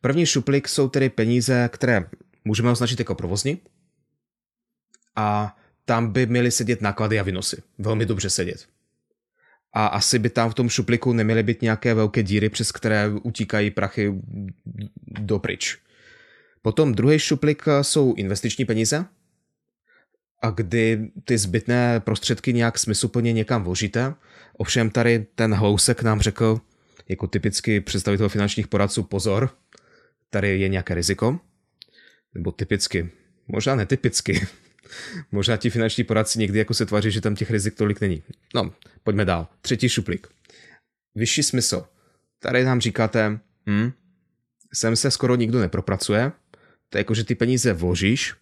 První 0.00 0.26
šuplik 0.26 0.68
jsou 0.68 0.88
tedy 0.88 1.10
peníze, 1.10 1.68
které 1.72 2.04
můžeme 2.44 2.70
označit 2.70 2.98
jako 2.98 3.14
provozní. 3.14 3.60
A 5.16 5.56
tam 5.84 6.12
by 6.12 6.26
měly 6.26 6.50
sedět 6.50 6.82
náklady 6.82 7.20
a 7.20 7.22
výnosy. 7.22 7.62
Velmi 7.78 8.06
dobře 8.06 8.30
sedět. 8.30 8.66
A 9.72 9.86
asi 9.86 10.18
by 10.18 10.30
tam 10.30 10.50
v 10.50 10.54
tom 10.54 10.68
šupliku 10.68 11.12
neměly 11.12 11.42
být 11.42 11.62
nějaké 11.62 11.94
velké 11.94 12.22
díry, 12.22 12.48
přes 12.48 12.72
které 12.72 13.08
utíkají 13.22 13.70
prachy 13.70 14.14
do 15.06 15.38
pryč. 15.38 15.78
Potom 16.62 16.94
druhý 16.94 17.18
šuplik 17.18 17.62
jsou 17.82 18.14
investiční 18.14 18.64
peníze, 18.64 19.04
a 20.42 20.50
kdy 20.50 21.10
ty 21.24 21.38
zbytné 21.38 22.00
prostředky 22.00 22.52
nějak 22.52 22.78
smysluplně 22.78 23.32
někam 23.32 23.64
vložíte. 23.64 24.14
Ovšem 24.56 24.90
tady 24.90 25.26
ten 25.34 25.54
Hlousek 25.54 26.02
nám 26.02 26.20
řekl, 26.20 26.60
jako 27.08 27.26
typický 27.26 27.80
představitel 27.80 28.28
finančních 28.28 28.68
poradců, 28.68 29.02
pozor, 29.02 29.50
tady 30.30 30.60
je 30.60 30.68
nějaké 30.68 30.94
riziko, 30.94 31.40
nebo 32.34 32.52
typicky, 32.52 33.10
možná 33.48 33.74
netypicky, 33.74 34.46
možná 35.32 35.56
ti 35.56 35.70
finanční 35.70 36.04
poradci 36.04 36.38
někdy 36.38 36.58
jako 36.58 36.74
se 36.74 36.86
tváří, 36.86 37.10
že 37.10 37.20
tam 37.20 37.34
těch 37.34 37.50
rizik 37.50 37.74
tolik 37.74 38.00
není. 38.00 38.22
No, 38.54 38.72
pojďme 39.02 39.24
dál. 39.24 39.48
Třetí 39.60 39.88
šuplík. 39.88 40.26
Vyšší 41.14 41.42
smysl. 41.42 41.84
Tady 42.38 42.64
nám 42.64 42.80
říkáte, 42.80 43.40
hm, 43.68 43.92
sem 44.74 44.96
se 44.96 45.10
skoro 45.10 45.36
nikdo 45.36 45.60
nepropracuje, 45.60 46.32
to 46.88 46.98
je 46.98 47.00
jako, 47.00 47.14
že 47.14 47.24
ty 47.24 47.34
peníze 47.34 47.72
vložíš, 47.72 48.34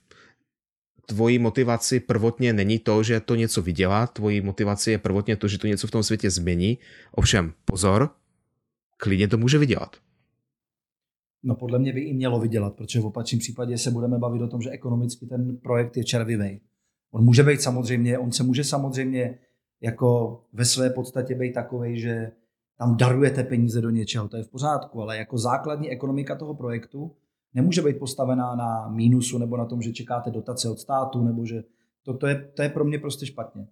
tvojí 1.07 1.39
motivaci 1.39 2.01
prvotně 2.01 2.53
není 2.53 2.79
to, 2.79 3.03
že 3.03 3.21
to 3.21 3.35
něco 3.35 3.63
vydělá, 3.63 4.07
tvojí 4.07 4.41
motivaci 4.41 4.91
je 4.91 4.99
prvotně 4.99 5.37
to, 5.37 5.49
že 5.49 5.59
to 5.59 5.67
něco 5.67 5.87
v 5.87 5.91
tom 5.91 6.03
světě 6.03 6.31
změní. 6.31 6.79
Ovšem, 7.13 7.53
pozor, 7.65 8.11
klidně 8.97 9.29
to 9.29 9.39
může 9.39 9.59
vydělat. 9.59 9.97
No 11.43 11.55
podle 11.55 11.79
mě 11.79 11.93
by 11.93 12.01
i 12.01 12.15
mělo 12.15 12.41
vydělat, 12.41 12.75
protože 12.75 13.01
v 13.01 13.07
opačném 13.07 13.39
případě 13.39 13.79
se 13.79 13.91
budeme 13.91 14.19
bavit 14.19 14.43
o 14.43 14.49
tom, 14.49 14.63
že 14.63 14.71
ekonomicky 14.71 15.27
ten 15.27 15.57
projekt 15.57 15.97
je 15.97 16.05
červivý. 16.05 16.61
On 17.11 17.25
může 17.25 17.43
být 17.43 17.63
samozřejmě, 17.63 18.19
on 18.19 18.33
se 18.33 18.43
může 18.43 18.65
samozřejmě 18.65 19.39
jako 19.81 20.41
ve 20.53 20.65
své 20.65 20.91
podstatě 20.91 21.35
být 21.35 21.53
takový, 21.53 22.01
že 22.01 22.33
tam 22.79 22.97
darujete 22.97 23.45
peníze 23.45 23.81
do 23.81 23.91
něčeho, 23.91 24.29
to 24.29 24.37
je 24.37 24.43
v 24.43 24.49
pořádku, 24.49 25.03
ale 25.03 25.17
jako 25.17 25.39
základní 25.39 25.91
ekonomika 25.91 26.37
toho 26.37 26.55
projektu 26.55 27.13
nemůže 27.55 27.83
být 27.83 27.99
postavená 27.99 28.55
na 28.55 28.89
mínusu 28.89 29.39
nebo 29.39 29.57
na 29.57 29.65
tom, 29.65 29.83
že 29.83 29.93
čekáte 29.93 30.31
dotace 30.31 30.69
od 30.69 30.79
státu, 30.79 31.25
nebo 31.25 31.47
že 31.47 31.63
to, 32.03 32.15
to, 32.15 32.27
je, 32.27 32.51
to 32.55 32.63
je 32.63 32.69
pro 32.69 32.85
mě 32.85 32.99
prostě 32.99 33.27
špatně. 33.27 33.67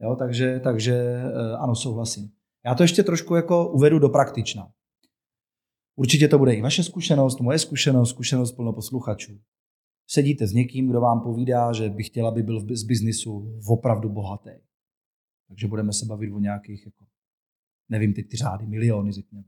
Jo, 0.00 0.16
takže, 0.16 0.60
takže 0.64 0.94
eh, 0.94 1.56
ano, 1.58 1.74
souhlasím. 1.74 2.30
Já 2.64 2.74
to 2.74 2.82
ještě 2.82 3.02
trošku 3.02 3.34
jako 3.34 3.68
uvedu 3.68 3.98
do 3.98 4.08
praktična. 4.08 4.68
Určitě 6.00 6.28
to 6.28 6.38
bude 6.38 6.54
i 6.54 6.62
vaše 6.62 6.82
zkušenost, 6.82 7.40
moje 7.40 7.58
zkušenost, 7.58 8.10
zkušenost 8.10 8.52
plno 8.52 8.72
posluchačů. 8.72 9.40
Sedíte 10.06 10.46
s 10.46 10.52
někým, 10.52 10.88
kdo 10.88 11.00
vám 11.00 11.20
povídá, 11.20 11.72
že 11.72 11.88
by 11.88 12.02
chtěl, 12.02 12.26
aby 12.26 12.42
byl 12.42 12.76
z 12.76 12.82
biznisu 12.82 13.58
opravdu 13.68 14.08
bohatý. 14.08 14.50
Takže 15.48 15.66
budeme 15.66 15.92
se 15.92 16.06
bavit 16.06 16.32
o 16.32 16.38
nějakých, 16.38 16.86
jako, 16.86 17.04
nevím, 17.88 18.14
ty, 18.14 18.22
ty 18.22 18.36
řády, 18.36 18.66
miliony, 18.66 19.12
řekněme. 19.12 19.44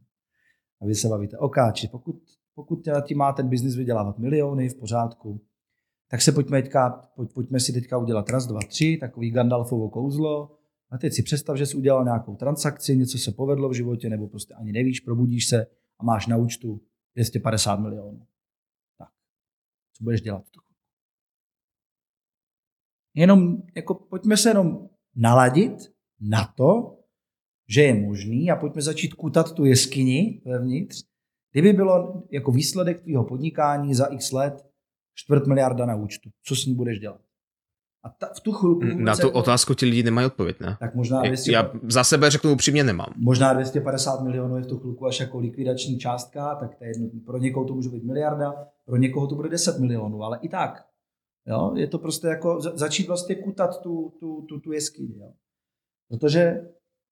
A 0.80 0.86
vy 0.86 0.94
se 0.94 1.08
bavíte, 1.08 1.38
okáči, 1.38 1.88
pokud, 1.88 2.16
pokud 2.54 2.88
ti 3.06 3.14
má 3.14 3.32
ten 3.32 3.48
biznis 3.48 3.76
vydělávat 3.76 4.18
miliony, 4.18 4.68
v 4.68 4.74
pořádku, 4.74 5.40
tak 6.10 6.22
se 6.22 6.32
pojďme, 6.32 6.62
teďka, 6.62 6.90
pojď, 7.16 7.32
pojďme 7.32 7.60
si 7.60 7.72
teďka 7.72 7.98
udělat 7.98 8.30
raz, 8.30 8.46
dva, 8.46 8.60
tři, 8.68 8.98
takový 9.00 9.30
Gandalfovo 9.30 9.88
kouzlo. 9.88 10.58
A 10.90 10.98
teď 10.98 11.12
si 11.12 11.22
představ, 11.22 11.56
že 11.56 11.66
jsi 11.66 11.76
udělal 11.76 12.04
nějakou 12.04 12.36
transakci, 12.36 12.96
něco 12.96 13.18
se 13.18 13.32
povedlo 13.32 13.68
v 13.68 13.74
životě, 13.74 14.08
nebo 14.08 14.28
prostě 14.28 14.54
ani 14.54 14.72
nevíš, 14.72 15.00
probudíš 15.00 15.48
se 15.48 15.66
a 16.02 16.04
máš 16.04 16.26
na 16.26 16.36
účtu 16.36 16.80
250 17.14 17.76
milionů. 17.76 18.26
Tak, 18.98 19.08
co 19.92 20.04
budeš 20.04 20.20
dělat? 20.20 20.44
Jenom, 23.14 23.62
jako, 23.76 23.94
pojďme 23.94 24.36
se 24.36 24.50
jenom 24.50 24.88
naladit 25.16 25.72
na 26.20 26.52
to, 26.56 26.98
že 27.68 27.82
je 27.82 28.00
možný 28.00 28.50
a 28.50 28.56
pojďme 28.56 28.82
začít 28.82 29.14
kutat 29.14 29.54
tu 29.54 29.64
jeskyni 29.64 30.42
vevnitř. 30.44 31.04
Kdyby 31.52 31.72
bylo 31.72 32.22
jako 32.30 32.52
výsledek 32.52 33.02
tvého 33.02 33.24
podnikání 33.24 33.94
za 33.94 34.06
x 34.06 34.32
let 34.32 34.54
čtvrt 35.14 35.46
miliarda 35.46 35.86
na 35.86 35.96
účtu, 35.96 36.30
co 36.42 36.56
s 36.56 36.66
ní 36.66 36.74
budeš 36.74 36.98
dělat? 36.98 37.20
A 38.04 38.08
ta, 38.08 38.28
v 38.36 38.40
tu 38.40 38.52
chvilku... 38.52 38.84
Na 38.84 39.16
tu 39.16 39.26
jako, 39.26 39.38
otázku 39.38 39.74
ti 39.74 39.86
lidi 39.86 40.02
nemají 40.02 40.26
odpověď, 40.26 40.60
ne? 40.60 40.76
Tak 40.80 40.94
možná 40.94 41.22
200, 41.22 41.52
Já 41.52 41.72
za 41.88 42.04
sebe 42.04 42.30
řeknu 42.30 42.52
upřímně 42.52 42.84
nemám. 42.84 43.12
Možná 43.16 43.52
250 43.52 44.20
milionů 44.20 44.56
je 44.56 44.62
v 44.62 44.66
tu 44.66 44.78
chvilku 44.78 45.06
až 45.06 45.20
jako 45.20 45.38
likvidační 45.38 45.98
částka, 45.98 46.54
tak 46.54 46.74
to 46.74 46.84
je 46.84 46.90
jedno, 46.90 47.08
pro 47.26 47.38
někoho 47.38 47.66
to 47.66 47.74
může 47.74 47.88
být 47.88 48.04
miliarda, 48.04 48.54
pro 48.86 48.96
někoho 48.96 49.26
to 49.26 49.34
bude 49.34 49.48
10 49.48 49.78
milionů, 49.78 50.22
ale 50.22 50.38
i 50.42 50.48
tak. 50.48 50.84
Jo? 51.46 51.72
Je 51.76 51.86
to 51.86 51.98
prostě 51.98 52.26
jako 52.26 52.60
začít 52.60 53.08
vlastně 53.08 53.34
kutat 53.34 53.82
tu, 53.82 54.12
tu, 54.20 54.42
tu, 54.48 54.60
tu 54.60 54.72
jeskyni. 54.72 55.18
Jo? 55.18 55.32
Protože, 56.08 56.60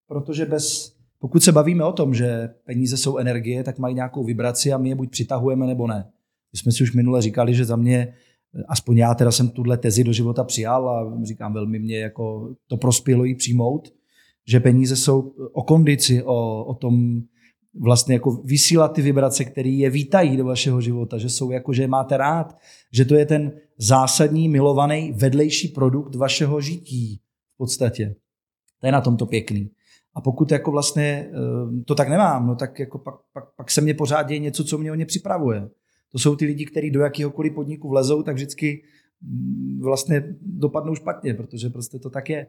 protože 0.08 0.46
bez, 0.46 0.96
pokud 1.18 1.42
se 1.42 1.52
bavíme 1.52 1.84
o 1.84 1.92
tom, 1.92 2.14
že 2.14 2.48
peníze 2.64 2.96
jsou 2.96 3.18
energie, 3.18 3.64
tak 3.64 3.78
mají 3.78 3.94
nějakou 3.94 4.24
vibraci 4.24 4.72
a 4.72 4.78
my 4.78 4.88
je 4.88 4.94
buď 4.94 5.10
přitahujeme 5.10 5.66
nebo 5.66 5.86
ne. 5.86 6.10
My 6.52 6.58
jsme 6.58 6.72
si 6.72 6.82
už 6.82 6.94
minule 6.94 7.22
říkali, 7.22 7.54
že 7.54 7.64
za 7.64 7.76
mě 7.76 8.14
aspoň 8.68 8.96
já 8.96 9.14
teda 9.14 9.32
jsem 9.32 9.48
tuhle 9.48 9.76
tezi 9.76 10.04
do 10.04 10.12
života 10.12 10.44
přijal 10.44 10.88
a 10.88 11.22
říkám, 11.22 11.52
velmi 11.52 11.78
mě 11.78 11.98
jako 11.98 12.54
to 12.66 12.76
prospělo 12.76 13.26
i 13.26 13.34
přijmout, 13.34 13.88
že 14.48 14.60
peníze 14.60 14.96
jsou 14.96 15.20
o 15.52 15.62
kondici, 15.62 16.22
o, 16.22 16.64
o 16.64 16.74
tom 16.74 17.20
vlastně 17.80 18.14
jako 18.14 18.30
vysílat 18.30 18.92
ty 18.92 19.02
vibrace, 19.02 19.44
které 19.44 19.68
je 19.68 19.90
vítají 19.90 20.36
do 20.36 20.44
vašeho 20.44 20.80
života, 20.80 21.18
že 21.18 21.28
jsou 21.28 21.50
jako, 21.50 21.72
že 21.72 21.86
máte 21.86 22.16
rád, 22.16 22.58
že 22.92 23.04
to 23.04 23.14
je 23.14 23.26
ten 23.26 23.52
zásadní, 23.78 24.48
milovaný, 24.48 25.12
vedlejší 25.12 25.68
produkt 25.68 26.14
vašeho 26.14 26.60
žití 26.60 27.20
v 27.54 27.56
podstatě. 27.56 28.14
To 28.80 28.86
je 28.86 28.92
na 28.92 29.00
tomto 29.00 29.26
pěkný. 29.26 29.70
A 30.14 30.20
pokud 30.20 30.52
jako 30.52 30.70
vlastně 30.70 31.30
eh, 31.30 31.84
to 31.86 31.94
tak 31.94 32.08
nemám, 32.08 32.46
no 32.46 32.56
tak 32.56 32.78
jako 32.78 32.98
pak, 32.98 33.14
pak, 33.32 33.44
pak 33.56 33.70
se 33.70 33.80
mě 33.80 33.94
pořád 33.94 34.22
děje 34.22 34.38
něco, 34.38 34.64
co 34.64 34.78
mě 34.78 34.92
o 34.92 34.94
ně 34.94 35.06
připravuje 35.06 35.68
to 36.12 36.18
jsou 36.18 36.36
ty 36.36 36.44
lidi, 36.44 36.66
kteří 36.66 36.90
do 36.90 37.00
jakéhokoliv 37.00 37.54
podniku 37.54 37.88
vlezou, 37.88 38.22
tak 38.22 38.34
vždycky 38.34 38.84
mm, 39.20 39.80
vlastně 39.82 40.36
dopadnou 40.40 40.94
špatně, 40.94 41.34
protože 41.34 41.68
prostě 41.68 41.98
to 41.98 42.10
tak 42.10 42.28
je. 42.28 42.46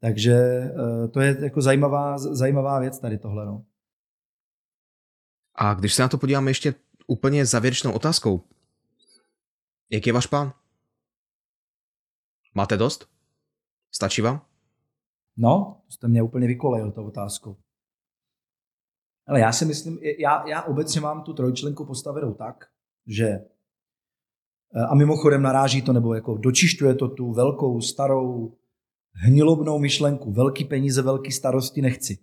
Takže 0.00 0.34
eh, 0.34 1.08
to 1.08 1.20
je 1.20 1.36
jako 1.40 1.60
zajímavá, 1.60 2.18
zajímavá 2.18 2.78
věc 2.80 2.98
tady 2.98 3.18
tohle. 3.18 3.46
No. 3.46 3.64
A 5.54 5.74
když 5.74 5.94
se 5.94 6.02
na 6.02 6.08
to 6.08 6.18
podíváme 6.18 6.50
ještě 6.50 6.74
úplně 7.06 7.46
závěrečnou 7.46 7.92
otázkou, 7.92 8.42
jak 9.90 10.06
je 10.06 10.12
váš 10.12 10.26
plán? 10.26 10.52
Máte 12.54 12.76
dost? 12.76 13.08
Stačí 13.90 14.22
vám? 14.22 14.42
No, 15.36 15.80
jste 15.88 16.08
mě 16.08 16.22
úplně 16.22 16.46
vykolejil 16.46 16.92
tou 16.92 17.06
otázkou. 17.06 17.56
Ale 19.26 19.40
já 19.40 19.52
si 19.52 19.64
myslím, 19.64 19.98
já, 20.18 20.48
já 20.48 20.62
obecně 20.62 21.00
mám 21.00 21.22
tu 21.22 21.32
trojčlenku 21.32 21.84
postavenou 21.84 22.34
tak, 22.34 22.68
že 23.08 23.28
eh, 23.28 24.82
a 24.90 24.94
mimochodem 24.94 25.42
naráží 25.42 25.82
to, 25.82 25.92
nebo 25.92 26.14
jako 26.14 26.36
dočišťuje 26.36 26.94
to 26.94 27.08
tu 27.08 27.32
velkou, 27.32 27.80
starou 27.80 28.52
hnilobnou 29.12 29.78
myšlenku, 29.78 30.32
velký 30.32 30.64
peníze, 30.64 31.02
velký 31.02 31.32
starosti 31.32 31.82
nechci, 31.82 32.18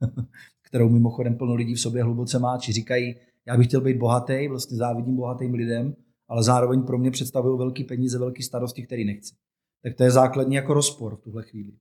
kterou 0.62 0.88
mimochodem 0.88 1.38
plno 1.38 1.54
lidí 1.54 1.74
v 1.74 1.80
sobě 1.80 2.02
hluboce 2.02 2.38
má, 2.38 2.58
či 2.58 2.72
říkají, 2.72 3.14
já 3.46 3.56
bych 3.56 3.66
chtěl 3.66 3.80
být 3.80 3.98
bohatý, 3.98 4.48
vlastně 4.48 4.76
závidím 4.76 5.16
bohatým 5.16 5.54
lidem, 5.54 5.94
ale 6.28 6.42
zároveň 6.42 6.82
pro 6.82 6.98
mě 6.98 7.10
představují 7.10 7.58
velký 7.58 7.84
peníze, 7.84 8.18
velký 8.18 8.42
starosti, 8.42 8.82
který 8.82 9.04
nechci. 9.04 9.34
Tak 9.82 9.94
to 9.96 10.02
je 10.02 10.10
základní 10.10 10.54
jako 10.54 10.74
rozpor 10.74 11.16
v 11.16 11.20
tuhle 11.20 11.42
chvíli. 11.42 11.72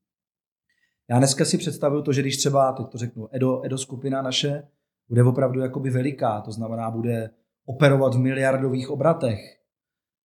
Já 1.10 1.18
dneska 1.18 1.46
si 1.46 1.58
představuju 1.58 2.02
to, 2.02 2.14
že 2.14 2.22
když 2.22 2.38
třeba, 2.38 2.72
teď 2.72 2.86
to 2.92 2.98
řeknu, 2.98 3.28
Edo, 3.32 3.66
Edo 3.66 3.78
skupina 3.78 4.22
naše 4.22 4.68
bude 5.08 5.24
opravdu 5.24 5.60
jakoby 5.60 5.90
veliká, 5.90 6.42
to 6.42 6.52
znamená, 6.52 6.92
bude 6.92 7.30
operovat 7.70 8.16
v 8.16 8.20
miliardových 8.20 8.90
obratech, 8.90 9.40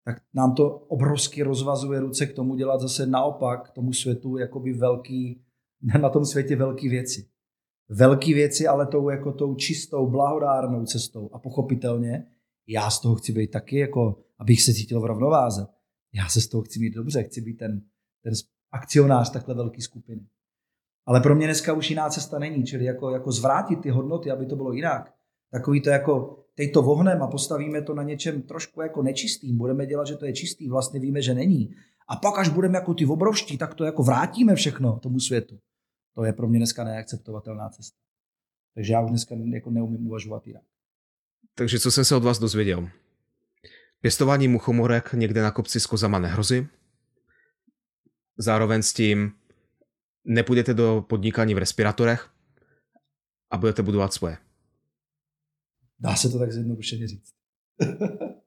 tak 0.05 0.17
nám 0.35 0.55
to 0.55 0.71
obrovsky 0.71 1.43
rozvazuje 1.43 2.01
ruce 2.01 2.27
k 2.27 2.33
tomu 2.33 2.55
dělat 2.55 2.81
zase 2.81 3.07
naopak 3.07 3.71
tomu 3.71 3.93
světu 3.93 4.37
jakoby 4.37 4.73
velký, 4.73 5.45
na 6.01 6.09
tom 6.09 6.25
světě 6.25 6.57
velké 6.57 6.89
věci. 6.89 7.29
Velké 7.89 8.35
věci, 8.35 8.67
ale 8.67 8.87
tou 8.87 9.09
jako 9.09 9.33
tou 9.33 9.55
čistou, 9.55 10.11
blahodárnou 10.11 10.85
cestou. 10.85 11.31
A 11.33 11.39
pochopitelně, 11.39 12.27
já 12.67 12.91
z 12.91 13.01
toho 13.01 13.15
chci 13.15 13.33
být 13.33 13.51
taky, 13.51 13.79
jako 13.79 14.19
abych 14.39 14.63
se 14.63 14.75
cítil 14.75 15.01
v 15.01 15.05
rovnováze. 15.05 15.67
Já 16.15 16.29
se 16.29 16.41
z 16.41 16.49
toho 16.49 16.63
chci 16.63 16.81
mít 16.81 16.95
dobře, 16.95 17.23
chci 17.23 17.41
být 17.41 17.55
ten, 17.55 17.83
ten 18.23 18.33
akcionář 18.73 19.31
takhle 19.31 19.55
velké 19.55 19.83
skupiny. 19.83 20.27
Ale 21.07 21.21
pro 21.21 21.35
mě 21.35 21.47
dneska 21.47 21.73
už 21.73 21.91
jiná 21.91 22.11
cesta 22.11 22.39
není, 22.39 22.65
čili 22.65 22.85
jako, 22.85 23.11
jako 23.11 23.33
zvrátit 23.33 23.81
ty 23.81 23.91
hodnoty, 23.91 24.31
aby 24.31 24.47
to 24.47 24.57
bylo 24.57 24.73
jinak. 24.73 25.15
Takový 25.51 25.81
to 25.81 25.91
jako, 25.91 26.44
teď 26.55 26.73
to 26.73 26.83
vohnem 26.83 27.23
a 27.23 27.27
postavíme 27.27 27.83
to 27.83 27.95
na 27.95 28.03
něčem 28.03 28.43
trošku 28.43 28.83
jako 28.83 29.03
nečistým, 29.03 29.59
budeme 29.59 29.87
dělat, 29.87 30.07
že 30.07 30.17
to 30.17 30.27
je 30.27 30.33
čistý, 30.33 30.69
vlastně 30.69 31.01
víme, 31.01 31.23
že 31.23 31.35
není. 31.35 31.75
A 32.09 32.17
pak, 32.17 32.39
až 32.39 32.49
budeme 32.49 32.79
jako 32.79 32.95
ty 32.95 33.07
obrovští, 33.07 33.59
tak 33.59 33.75
to 33.75 33.85
jako 33.85 34.03
vrátíme 34.03 34.55
všechno 34.55 34.99
tomu 34.99 35.21
světu. 35.21 35.59
To 36.15 36.25
je 36.25 36.33
pro 36.33 36.49
mě 36.49 36.59
dneska 36.59 36.85
neakceptovatelná 36.85 37.69
cesta. 37.69 37.99
Takže 38.75 38.93
já 38.93 39.01
už 39.01 39.11
dneska 39.11 39.35
jako 39.55 39.71
neumím 39.71 40.07
uvažovat 40.07 40.47
jinak. 40.47 40.63
Takže 41.55 41.79
co 41.79 41.91
jsem 41.91 42.05
se 42.05 42.17
od 42.17 42.23
vás 42.25 42.39
dozvěděl? 42.39 42.89
Pěstování 44.01 44.49
muchomorek 44.49 45.13
někde 45.13 45.43
na 45.43 45.51
kopci 45.51 45.81
s 45.81 45.87
kozama 45.87 46.19
nehrozí. 46.19 46.67
Zároveň 48.39 48.83
s 48.83 48.93
tím 48.93 49.33
nepůjdete 50.25 50.75
do 50.75 51.05
podnikání 51.09 51.55
v 51.55 51.59
respirátorech 51.59 52.31
a 53.51 53.57
budete 53.57 53.83
budovat 53.83 54.13
svoje. 54.13 54.37
Dá 55.99 56.17
se 56.17 56.29
to 56.29 56.39
tak 56.39 56.53
zjednodušeně 56.53 57.09
říct. 57.09 57.35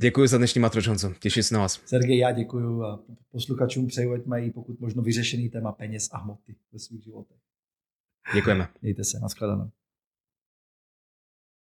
Děkuji 0.00 0.28
za 0.28 0.38
dnešní 0.38 0.60
Matro 0.60 0.80
Johnson. 0.84 1.14
Těším 1.20 1.42
se 1.42 1.54
na 1.54 1.60
vás. 1.60 1.80
Sergej, 1.86 2.18
já 2.18 2.32
děkuji 2.32 2.82
a 2.82 2.98
posluchačům 3.30 3.86
přeju, 3.86 4.12
ať 4.12 4.24
mají 4.24 4.50
pokud 4.50 4.80
možno 4.80 5.02
vyřešený 5.02 5.48
téma 5.48 5.72
peněz 5.72 6.08
a 6.12 6.18
hmoty 6.18 6.56
ve 6.72 6.78
svých 6.78 7.04
životech. 7.04 7.40
Děkujeme. 8.34 8.68
Mějte 8.82 9.04
se, 9.04 9.20
nashledanou. 9.20 9.70